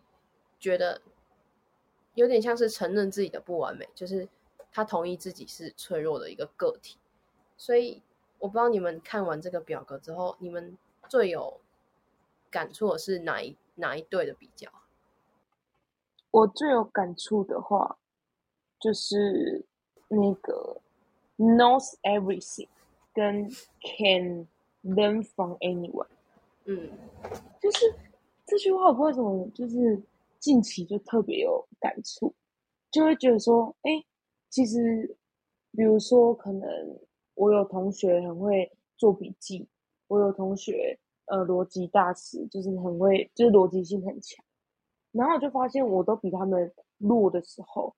[0.59, 1.01] 觉得
[2.13, 4.30] 有点像是承认自己的不完美，就是
[4.72, 6.97] 他同意自己是脆弱的一个个体。
[7.58, 8.01] 所以
[8.39, 10.78] 我不知道你们看完这个表格之后，你们
[11.10, 11.60] 最有
[12.49, 14.72] 感触的是哪一哪一对的比较？
[16.32, 17.97] 我最有感触的话，
[18.80, 19.66] 就是
[20.08, 20.80] 那个
[21.38, 22.68] knows everything
[23.14, 23.49] 跟
[23.82, 24.47] can
[24.84, 26.08] learn from anyone。
[26.66, 26.91] 嗯，
[27.60, 27.93] 就是
[28.45, 29.99] 这句话，我不知道为什么，就是
[30.38, 32.34] 近期就特别有感触，
[32.91, 34.03] 就会觉得说，哎，
[34.49, 35.16] 其实，
[35.72, 36.99] 比如说，可能
[37.38, 39.68] 我有同学很会做笔记，
[40.08, 44.44] 我有同学呃逻辑大师，就是很会，就是逻辑性很强。
[45.12, 47.96] 然后我就发现我都比他们弱的时候，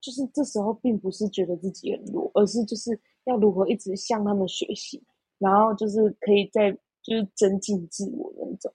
[0.00, 5.02] 就是这时候并不是觉得自己很弱，而是就是要如何一直向他们学习，
[5.38, 6.72] 然后就是可以在
[7.02, 8.72] 就是增进自我那种。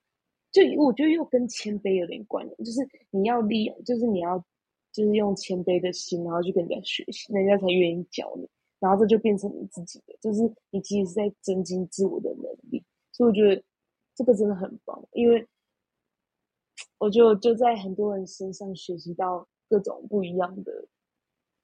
[0.51, 4.43] 就我觉得又跟谦卑有点关联，就是你要利用，就是你要
[4.91, 8.49] 就是用谦卑的心，然后去跟人家学习，人家才愿意教你，
[8.79, 12.83] 然后这就变成你自己的，就是你其实是在增进自我的能力。
[13.11, 13.63] 所以我觉得
[14.15, 15.47] 这个真的很棒，因为
[16.97, 20.87] 我就就在很多人身上学习到各种不一样的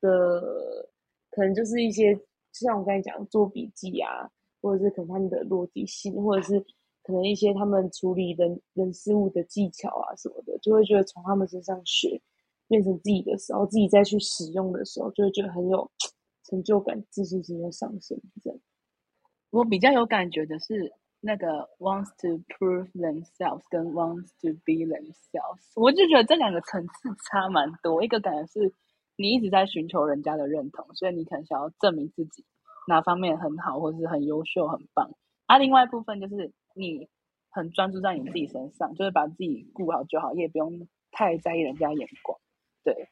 [0.01, 0.89] 的，
[1.32, 4.30] 可能就是一些就像我刚才讲做笔记啊，
[4.61, 6.66] 或者是可能他们的逻辑性，或者是。
[7.07, 12.20] 可能一些他们处理人人事物的技巧啊什么的，就会觉得从他们身上学，
[12.68, 15.88] 变成自己的时候，自己再去使用的时候，就会觉得很有
[16.46, 18.18] 成就感，自信心在上升。
[18.41, 18.60] 这样，
[19.50, 28.04] 我比较有感觉的是那个 wants to prove themselves 跟 wants to be themselves，我就觉得这两个层次差蛮多。
[28.04, 28.74] 一个感觉是
[29.16, 32.46] 你一直在寻求人家的认同，所以你可能想要证明自己
[32.88, 35.10] 哪方面很好，或是很优秀、很棒。
[35.48, 37.10] 啊，另外一部分就是你
[37.50, 42.38] 很专注在你自己身上，就是把自己顾好就好，也不用太在意人家眼光。
[42.84, 43.10] 对，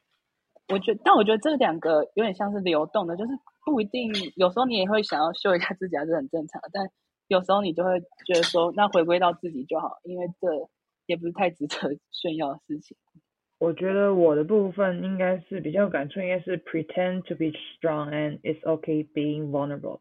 [0.68, 3.32] 我觉，但我觉得这两个有点像是流动的，就是
[3.64, 6.60] 不一定，有时候你也会想要秀一下自己，还是很正常。
[6.72, 6.88] 但
[7.28, 10.48] 有时候你就会觉得说，那回归到自己就好，因为这
[11.06, 11.76] 也不是太值得
[12.10, 12.96] 炫耀的事情。
[13.58, 20.00] 我觉得我的部分应该是比较感触，应该是 pretend to be strong and it's okay being vulnerable。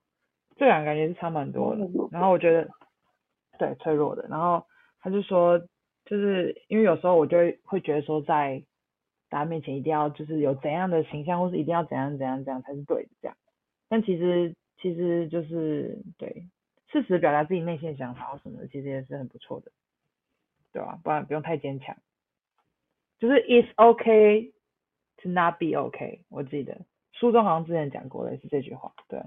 [0.57, 2.69] 这两个感觉是差蛮多的，然后我觉得，
[3.59, 4.65] 对脆弱的，然后
[4.99, 5.59] 他就说，
[6.05, 8.63] 就是因为有时候我就会会觉得说，在
[9.33, 13.35] 大家面前一定要就是有怎样的形象，或是一定要怎样怎样怎样才是对的这样，
[13.89, 16.45] 但其实其实就是对，
[16.91, 19.71] 适时表达自己内心的想法或什么的，其实也是很不错的，
[20.71, 20.99] 对吧？
[21.03, 21.97] 不然不用太坚强，
[23.17, 24.51] 就是 it's okay
[25.17, 29.19] to not be okay，我记得书中好像之前讲过的是这句话，对。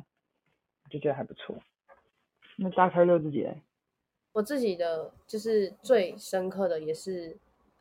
[0.88, 1.56] 就觉得还不错。
[2.56, 3.60] 那大开六自己嘞？
[4.30, 7.36] 我自己的就是最深刻的也是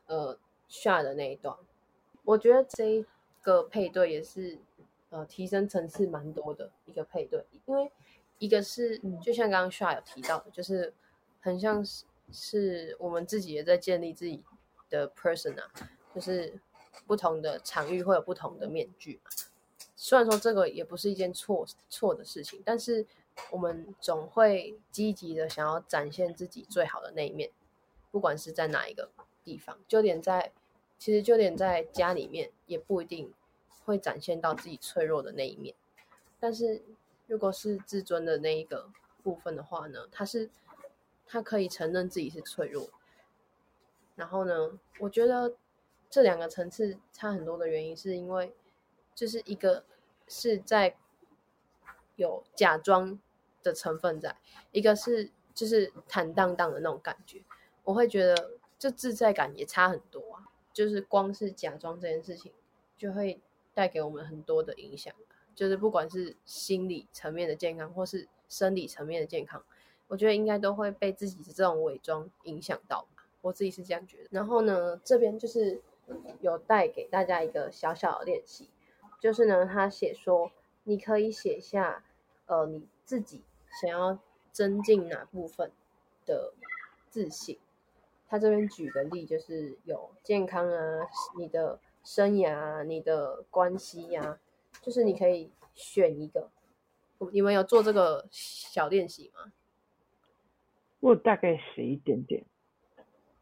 [0.06, 1.56] 呃下的那一段。
[2.26, 3.06] 我觉得这一
[3.40, 4.58] 个配对也是
[5.10, 7.90] 呃提升层次蛮多的一个配对，因为
[8.38, 10.92] 一个是就像刚刚 s h a 有提到的，就是
[11.40, 14.42] 很像是是我们自己也在建立自己
[14.90, 15.70] 的 person 啊，
[16.12, 16.60] 就是
[17.06, 19.30] 不同的场域会有不同的面具嘛。
[19.94, 23.06] 虽然说这个也不是一件错错的事情，但是
[23.50, 27.50] 我们总会积极的想要展现自己最好的那一面，
[28.10, 29.08] 不管是在哪一个
[29.44, 30.52] 地方，就连在
[30.98, 33.32] 其实就连在家里面也不一定
[33.84, 35.74] 会展现到自己脆弱的那一面。
[36.38, 36.82] 但是
[37.26, 38.90] 如果是自尊的那一个
[39.22, 40.50] 部分的话呢，他是
[41.26, 42.90] 他可以承认自己是脆弱。
[44.14, 45.54] 然后呢，我觉得
[46.08, 48.54] 这两个层次差很多的原因，是因为。
[49.14, 49.82] 就是一个
[50.28, 50.94] 是在
[52.16, 53.18] 有假装
[53.62, 54.36] 的成分在，
[54.72, 57.42] 一个是就是坦荡荡的那种感觉，
[57.84, 60.35] 我会觉得这自在感也差很多。
[60.76, 62.52] 就是光是假装这件事情，
[62.98, 63.40] 就会
[63.72, 65.14] 带给我们很多的影响，
[65.54, 69.64] 就是不管是心理层面的健康，或是生理层面的健康，
[70.06, 73.26] 我觉得应该都会被自己的这种伪装影响到吧。
[73.40, 74.28] 我自己是这样觉得。
[74.30, 75.80] 然后呢，这边就是
[76.42, 78.68] 有带给大家一个小小的练习。
[79.18, 80.52] 就是呢，他写说，
[80.84, 82.04] 你可以写下，
[82.44, 83.42] 呃，你自己
[83.80, 84.18] 想要
[84.52, 85.72] 增进哪部分
[86.26, 86.52] 的
[87.08, 87.58] 自信。
[88.28, 91.06] 他这边举的例就是有健康啊，
[91.38, 94.38] 你的生涯、啊你的关系呀，
[94.82, 96.48] 就是你可以选一个。
[97.32, 99.52] 你们有做这个小练习吗？
[101.00, 102.44] 我大概写一点点。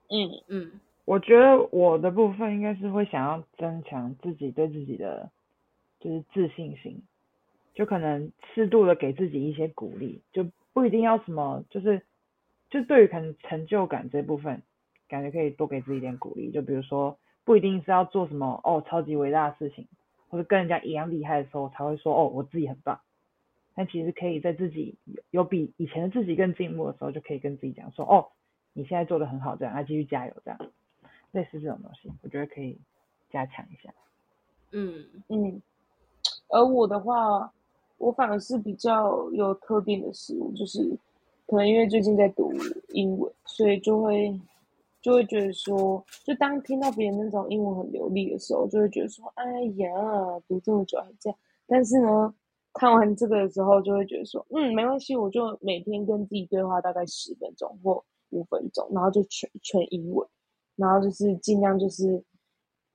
[0.09, 5.31] 嗯嗯，我觉得我的部分应该是会想要增强自己对自己的。
[6.01, 7.03] 就是自信心，
[7.73, 12.03] 就可能适度的给自己一些鼓励，就不一定要什么，就是
[12.69, 14.63] 就对于可能成就感这部分，
[15.15, 16.51] 感觉可以多给自己一点鼓励。
[16.51, 19.87] 就比如说，不一定是要做什么哦超级伟大的事情，
[20.29, 23.01] 或者跟人家一样厉害的时候才会说哦我自己很棒。
[23.77, 24.97] 但其实可以在自己
[25.31, 28.29] 有比以前的自己更进步的时候，就可以跟自己讲说哦
[28.73, 30.59] 你现在做的很好，这样，那继续加油，这样，
[31.31, 32.79] 类似这种东西，我觉得可以
[33.31, 33.93] 加强一下。
[34.73, 35.63] 嗯嗯。
[36.49, 37.53] 而我的话，
[37.99, 40.97] 我反而是比较有特定的事物，就是
[41.47, 42.53] 可能因为最近在读
[42.89, 44.39] 英文，所以就会
[45.05, 49.45] 就会觉得说，就当听到别人那种英文很流利的时候，就会觉得说，哎
[49.77, 49.87] 呀，
[50.49, 51.39] 读这么久还这样。
[51.67, 52.35] 但是呢，
[52.73, 60.27] 看完这个的时候，就会觉得说，嗯，没关系，我就每天跟自己对话大概十分钟或五分钟，然后就全全英文，
[60.77, 62.25] 然后就是尽量就是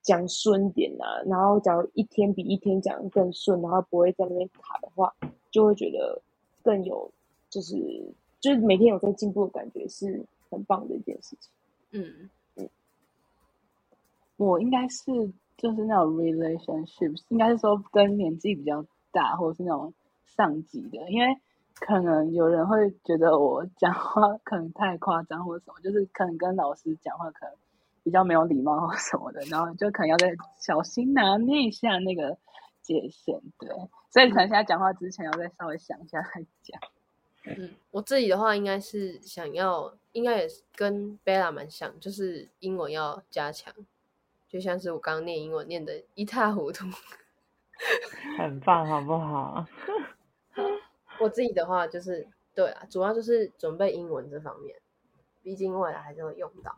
[0.01, 5.13] 讲顺点啊，然后假如一天比一天讲的更顺，然后不会在那边卡的话，
[5.51, 6.19] 就会觉得
[6.63, 7.11] 更有
[7.51, 7.75] 就是
[8.39, 11.51] 就是每天有在进步的感觉，是很棒的一件事情。
[11.91, 12.29] 嗯
[14.37, 19.93] 我应该是就是那种 relationships，应该是说跟年纪比较大或者是那种
[20.25, 21.27] 上级的，因为
[21.75, 27.55] 可能有人会觉得我讲话可能太夸张或者什么，就是可能跟老师讲话可能
[28.03, 32.37] 比较没有礼貌或什么的，然后就可能要再小心拿捏一下那个
[32.81, 33.69] 界限，对，
[34.09, 36.79] 所以可能现在讲话之前要再稍微想一下再讲。
[37.45, 43.73] 嗯，我自己的话应该是想要，应该也是跟贝拉蛮像，就是英文要加强，
[44.47, 46.85] 就像是我刚刚念英文念的一塌糊涂。
[48.37, 49.65] 很棒，好不好？
[51.21, 54.75] 我自己的话就是，对啊，主要就是准备英文这方面，
[55.41, 56.77] 毕竟未来还是会用到。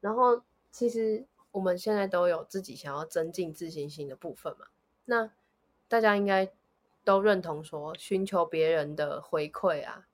[0.00, 0.40] 然后
[0.70, 4.66] 其实我们现在都有自己想要增进自信心的部分嘛，
[5.06, 5.30] 那
[5.88, 6.48] 大家应该
[7.06, 10.08] 都认同说，寻求别人的回馈啊，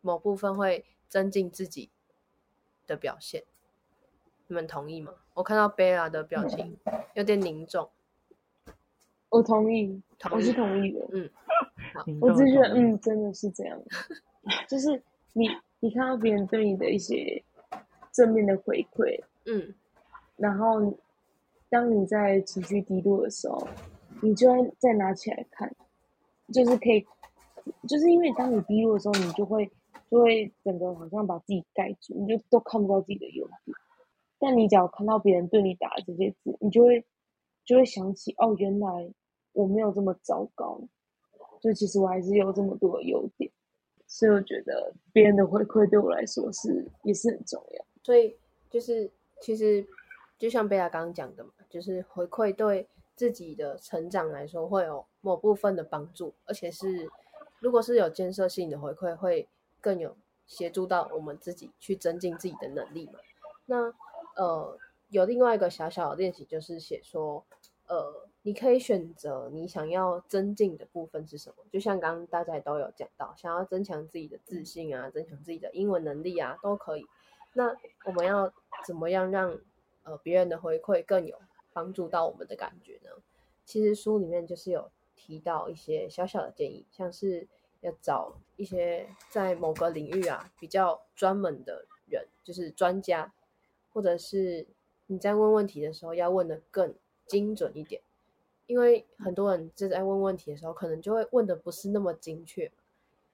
[0.00, 1.90] 某部分会增进自己
[2.86, 3.42] 的表现。
[4.46, 5.12] 你们同意吗？
[5.34, 6.78] 我看到贝拉的表情
[7.14, 7.90] 有点凝重，
[9.28, 11.04] 我同意，同意我是同意的。
[11.10, 11.28] 嗯，
[11.92, 13.76] 好我只是觉得，嗯，真的是这样，
[14.70, 15.02] 就是
[15.32, 15.48] 你
[15.80, 17.42] 你看到别人对你的一些
[18.12, 19.74] 正面的回馈，嗯
[20.36, 20.96] 然后
[21.68, 23.66] 当你在情绪低落的时候，
[24.22, 25.74] 你就会再拿起来看，
[26.54, 27.04] 就是可以，
[27.88, 29.68] 就是因为当你低落的时候，你就会
[30.08, 33.76] 就会整个好像把自己盖住，你就都看不到自己的优点。
[34.38, 37.04] 但你只要看到别人对你打的这些字，你就会
[37.64, 39.12] 就会想起，哦，原来
[39.52, 40.80] 我没有这么糟糕，
[41.60, 43.50] 就其实我还是有这么多的优点。
[44.06, 47.84] 所以我觉得别人的回馈对我来说是也是很重要。
[48.02, 48.36] 所以
[48.70, 49.84] 就是其实
[50.38, 52.86] 就像贝拉刚刚讲的嘛，就是回馈对
[53.16, 57.08] 自己的成长来说会有某部分的帮助，而且是
[57.60, 59.48] 如果是有建设性的回馈，会
[59.80, 60.14] 更有
[60.46, 63.18] 协助到我们自己去增进自己的能力嘛。
[63.64, 63.90] 那
[64.36, 67.42] 呃，有另外一个小小的练习，就是写说，
[67.86, 71.56] 呃，你可以选择你想要增进的部分是什么。
[71.72, 77.06] 就像刚刚大家也都有讲到，想要增强自己的自信啊，增强自己的英文能力啊，都可以。
[77.54, 78.52] 那我们要
[78.86, 79.58] 怎么样让
[80.02, 81.40] 呃别人的回馈更有
[81.72, 83.10] 帮助到我们的感觉呢？
[83.64, 87.46] 其实书里面就是有提到一些小小的建议，像是
[87.80, 93.32] 要找一些在某个领域啊比较专门的人，就是专家，
[93.92, 94.66] 或者是
[95.06, 96.94] 你在问问题的时候要问的更
[97.26, 98.02] 精准一点，
[98.66, 102.70] 因为很多人就在问问题的时候，可能就会问的不是那么精确，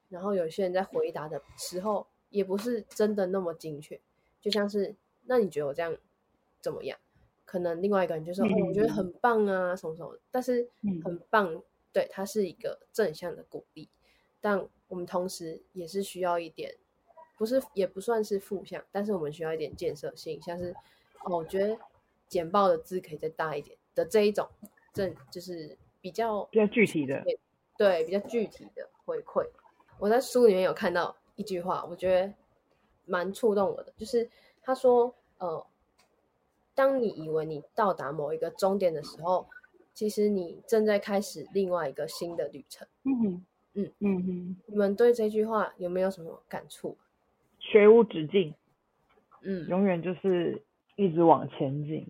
[0.08, 4.00] 然后有些人在回答的时候也不是真的那么精确，
[4.40, 4.94] 就像是
[5.26, 5.96] 那你觉得我这样
[6.60, 6.98] 怎么样？
[7.44, 11.00] 可能另外一个人就说、哦，我觉得很棒啊，什么什么，但是嗯。
[11.02, 11.60] 很棒，
[11.92, 13.88] 对，它是一个正向的鼓励，
[14.40, 16.76] 但我们同时也是需要一点，
[17.36, 20.74] 不是也不算是负向，但是我们需要一点建设性，像是
[21.24, 21.76] 哦，我觉得
[22.28, 24.48] 简报的字可以再大一点的这一种，
[24.92, 27.24] 正就是比较比较具体的，
[27.76, 29.46] 对比较具体的回馈。
[29.98, 32.32] 我在书里面有看到一句话，我觉得
[33.04, 34.30] 蛮触动我的，就是
[34.62, 35.66] 他说，呃，
[36.74, 39.46] 当你以为你到达某一个终点的时候，
[40.00, 42.88] 其实你正在开始另外一个新的旅程。
[43.04, 43.44] 嗯哼
[43.74, 46.96] 嗯嗯哼，你们对这句话有没有什么感触？
[47.58, 48.54] 学无止境，
[49.42, 50.58] 嗯永远就是
[50.96, 52.06] 一直往前进。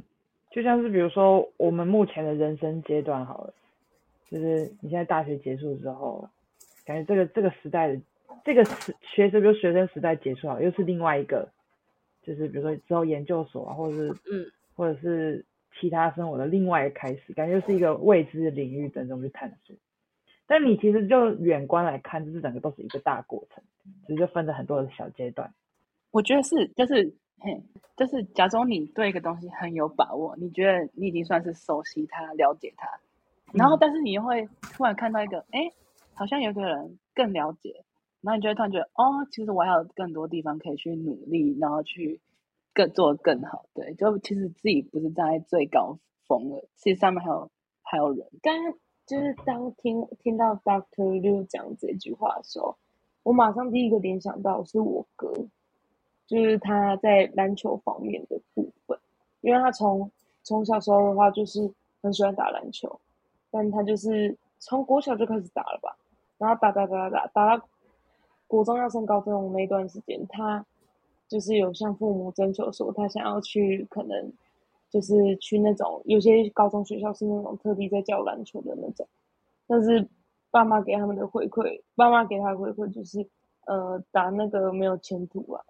[0.53, 3.55] 就像是比如说我们目前的人生阶段好了，
[4.31, 6.29] 就是你现在大学结束之后，
[6.85, 8.01] 感觉这个这个时代的
[8.45, 11.49] 这个时学生，比如学生时代结束好，又是另外一个，
[12.23, 15.45] 就是比如说之后研究所啊，或者是嗯或者是
[15.79, 19.77] 其他生活的另外一个开始，感觉是一个未知的领域等着我们去探索。
[20.47, 23.63] 但你其实就远观来看，就是整个都是一个大过程，
[24.07, 25.53] 只是就分了很多的小阶段。
[26.11, 27.63] 我觉得是，就是，嘿，
[27.97, 32.89] 就是假装你对一个东西很有把握，你觉得你已经算是熟悉它、了解它，
[33.53, 35.71] 然后嗯但是你又会突然看到一个，哎，
[36.15, 37.85] 好像有个人更了解，
[38.21, 42.19] 然后你就会突然觉得，哦，其实我还有更多地方可以去努力，然后去
[42.75, 43.67] 更做得更好。
[43.75, 47.51] 对，就其实自己不是站在最高峰了，其实上面还有
[47.83, 48.27] 还有人。
[48.43, 48.75] 刚刚
[49.07, 52.77] 就是当听听到 Doctor Liu 讲这句话的时候，
[53.23, 55.33] 我马上第一个联想到是我哥，
[56.27, 58.99] 就是他在篮球方面的部分，
[59.41, 60.11] 因为他从
[60.43, 63.01] 从小时候的话就是很喜欢打篮球，
[63.51, 65.97] 但他就是从国小就开始打了吧，
[66.39, 67.69] 然后打打打打打打到
[68.47, 70.65] 国中要升高中那一段时间，他
[71.31, 74.33] 就是有向父母征求说他想要去可能
[74.91, 79.07] 就是去那种有些高中学校是那种特地在教篮球的那种，
[79.69, 80.05] 但是
[80.51, 83.25] 爸妈给他们的回馈，爸妈给他的回馈就是
[83.67, 85.65] 呃打那个没有前途啊，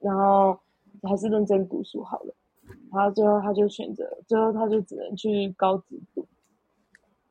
[0.00, 0.58] 然后
[1.02, 2.34] 还是认真读书好了。
[2.90, 6.26] 然后最后他就选择，最后他就只能去高职读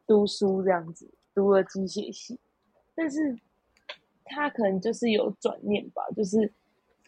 [0.05, 2.38] 读书这样子，读了机械系，
[2.93, 3.36] 但是
[4.24, 6.53] 他可能就是有转念吧，就是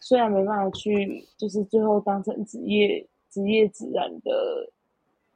[0.08, 4.70] 虽然没办法去，就是最后当成职业职业自然的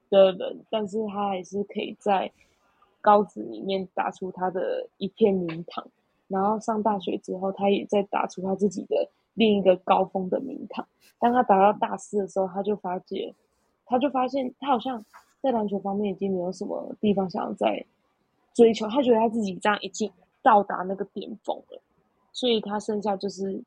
[0.09, 2.31] 的人，但是他还是可以在
[3.01, 5.85] 高职里面打出他的一片名堂，
[6.29, 10.87] 然后上大学之后，他也在打出他自己的另一个高峰的名堂。
[11.19, 13.35] 当他打到大四的时候，他就发觉，
[13.87, 15.05] 他就发现他好像
[15.41, 17.85] 在篮球方面已经没有什么地方想要再
[18.55, 18.87] 追求。
[18.87, 20.09] 他觉得他自己这样已经
[20.43, 21.83] 到达那个巅峰了，
[22.31, 23.61] 所以他剩下就是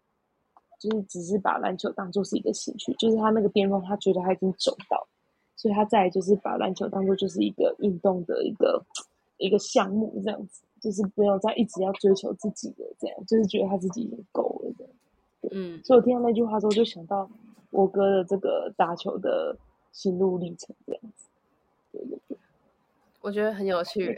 [0.83, 5.07] 就是只是把篮球当做是一个兴趣，就是他那个巅峰，他觉得他已经走到，
[5.55, 8.83] 所以他再就是把篮球当做就是一个运动的一个
[9.37, 14.93] 一个项目这样子，就是不用再一直要追求自己的这样，就是觉得他自己已经够了这样。
[15.51, 17.29] 嗯，所以我听到那句话之后，就想到
[17.69, 19.55] 我哥的这个打球的
[19.93, 21.27] 心路历程这样子。
[21.93, 22.37] 对对对，
[23.21, 24.17] 我觉得很有趣。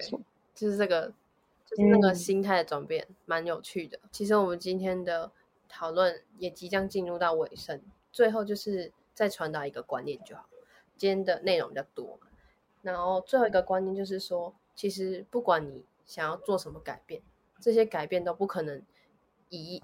[0.56, 1.12] 就是这个，
[1.70, 4.00] 就是那个嗯心态的转变，蛮有趣的。
[4.12, 5.30] 其实我们今天的
[5.76, 10.48] 讨论也即将进入到尾声，最后就是再传达一个观念就好。
[10.96, 12.18] 今天的内容比较多，
[12.82, 17.22] 然后最后一个观念就是说，其实不管你想要做什么改变，
[17.60, 18.82] 这些改变都不可能
[19.50, 19.84] 一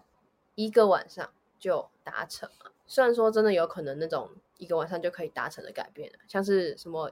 [0.55, 2.49] 一个晚上就达成。
[2.87, 7.11] 虽然说真的有可能那种一个晚上就可以达成的改变，像是什么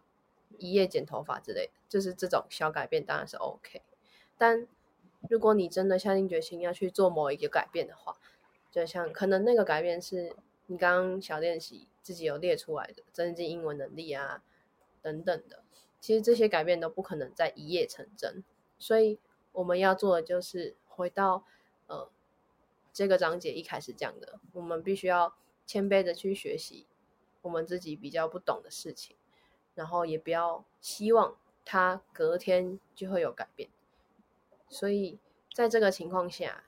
[0.58, 3.82] 一夜剪头发之类的，就是这种小改变当然是 OK。
[4.38, 4.66] 但
[5.28, 8.16] 如果你真的下定决心要去做某一个改变的话，
[8.72, 10.36] 就像可能那个改变是
[10.68, 14.44] 你刚刚小练习自己有列出来的，增进英文能力啊
[15.02, 15.64] 等等的，
[16.00, 18.44] 其实这些改变都不可能在一夜成真。
[18.78, 19.20] 所以
[19.52, 21.44] 我们要做的就是回到
[21.88, 22.10] 呃
[22.94, 26.86] 这个章节一开始讲的，我们必须要谦卑的去学习
[27.42, 29.16] 我们自己比较不懂的事情，
[29.76, 33.70] 然后也不要希望它隔天就会有改变。
[34.70, 35.20] 所以
[35.54, 36.64] 在这个情况下，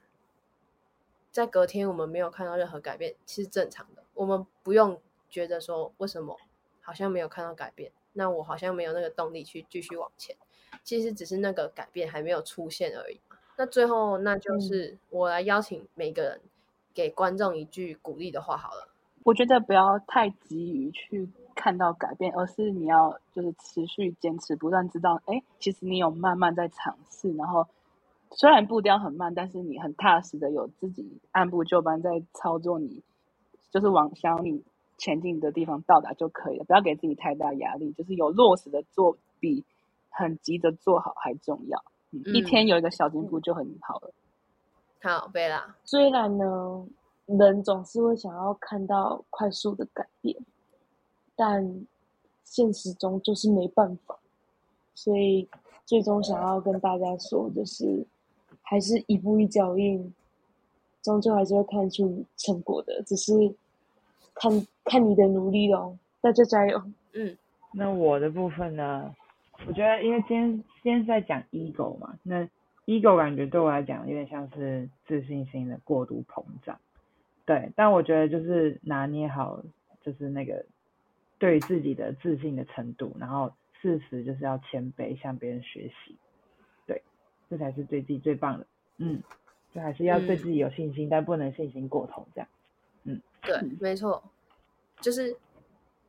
[1.32, 6.38] 在隔天我们没有看到任何改变是正常的，我们不用觉得说为什么
[6.82, 10.36] 好像没有看到改变，那我好像没有那个动力去继续往前。
[10.84, 13.20] 其实只是那个改变还没有出现而已。
[13.58, 16.42] 那最后，那就是我来邀请每个人
[16.94, 18.88] 给观众一句鼓励的话好了。
[19.24, 27.68] 我觉得不要太急于去看到改变，而是你要就是持续坚持，不断知道，哎，其实你有慢慢在尝试，然后
[28.32, 33.04] 虽然步调很慢，但是你很踏实的有自己按部就班在操作你，
[33.70, 34.64] 就是往想你
[34.98, 39.64] 前进的地方到达就可以了，不要给自己太大压力，就是有落实的做比
[40.10, 41.84] 很急着做好还重要。
[42.12, 44.14] 嗯，一嗯天有一个小进步就很好了。
[45.02, 46.86] 好，贝拉，虽然呢，
[47.26, 50.38] 人总是会想要看到快速的改变，
[51.36, 51.86] 但
[52.44, 54.20] 现实中就是没办法，
[54.94, 55.50] 所以
[55.86, 58.06] 最终想要跟大家说，就是
[58.72, 60.14] 还是一步一脚印，
[61.02, 63.34] 终究还是会看出成果的，只是
[64.34, 64.50] 看
[64.86, 66.82] 看你的努力喽，大家加油！
[67.12, 67.38] 嗯
[67.74, 69.14] 那我的部分呢？
[69.68, 70.50] 我觉得，因为今天
[70.82, 72.48] 今天是在讲 ego 嘛，那
[72.86, 76.80] ego 感觉对我来讲有点像是自信心的过度膨胀，
[77.46, 77.74] 对。
[77.76, 79.62] 但我觉得就是拿捏好，
[80.02, 80.66] 就是那个
[81.38, 86.30] 对于自己的自信的程度，然后适时就是要谦卑，向别人学习，对，
[87.52, 88.66] 这才是对自己最棒的。
[88.96, 89.22] 嗯，
[89.74, 92.48] 就还是要对自己有信心，但不能信心过头，这样。
[93.04, 94.24] 嗯对，没错，
[95.02, 95.36] 就是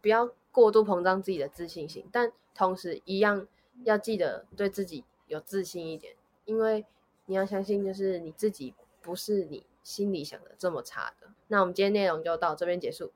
[0.00, 3.48] 不要过度膨胀自己的自信心，但同时一样
[3.82, 6.14] 要记得对自己有自信一点，
[6.44, 6.84] 因为
[7.26, 11.28] 你要相信，就是你自己不是你心里想的这么差的。
[11.48, 13.10] 那我们今天内容就到这边结束，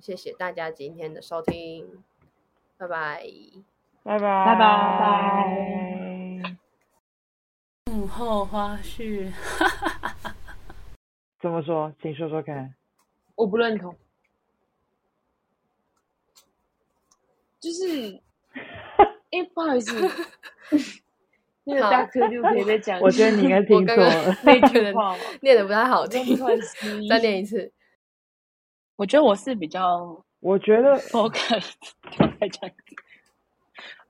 [0.00, 2.02] 谢谢大家今天的收听，
[2.76, 3.24] 拜拜。
[4.02, 6.13] 拜拜，拜拜。
[7.94, 9.30] 幕后花絮，
[11.40, 11.94] 怎么说？
[12.02, 12.74] 请说说看。
[13.36, 13.94] 我不认同，
[17.60, 18.20] 就是，
[19.30, 19.94] 哎、不好意思，
[21.62, 24.36] 那个大哥就可以再讲，我觉得你应该听错了。
[24.42, 26.36] 那句话嘛，念的不太好我听
[27.08, 27.72] 再念一次。
[28.96, 31.70] 我觉得我是比较我觉得 focus，
[32.18, 32.68] 我再讲。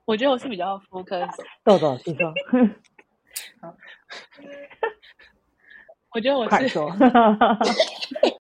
[0.07, 1.31] 我觉得我是比较 focus，
[1.63, 2.33] 豆豆，你说，
[6.15, 6.93] 我觉得我是快说。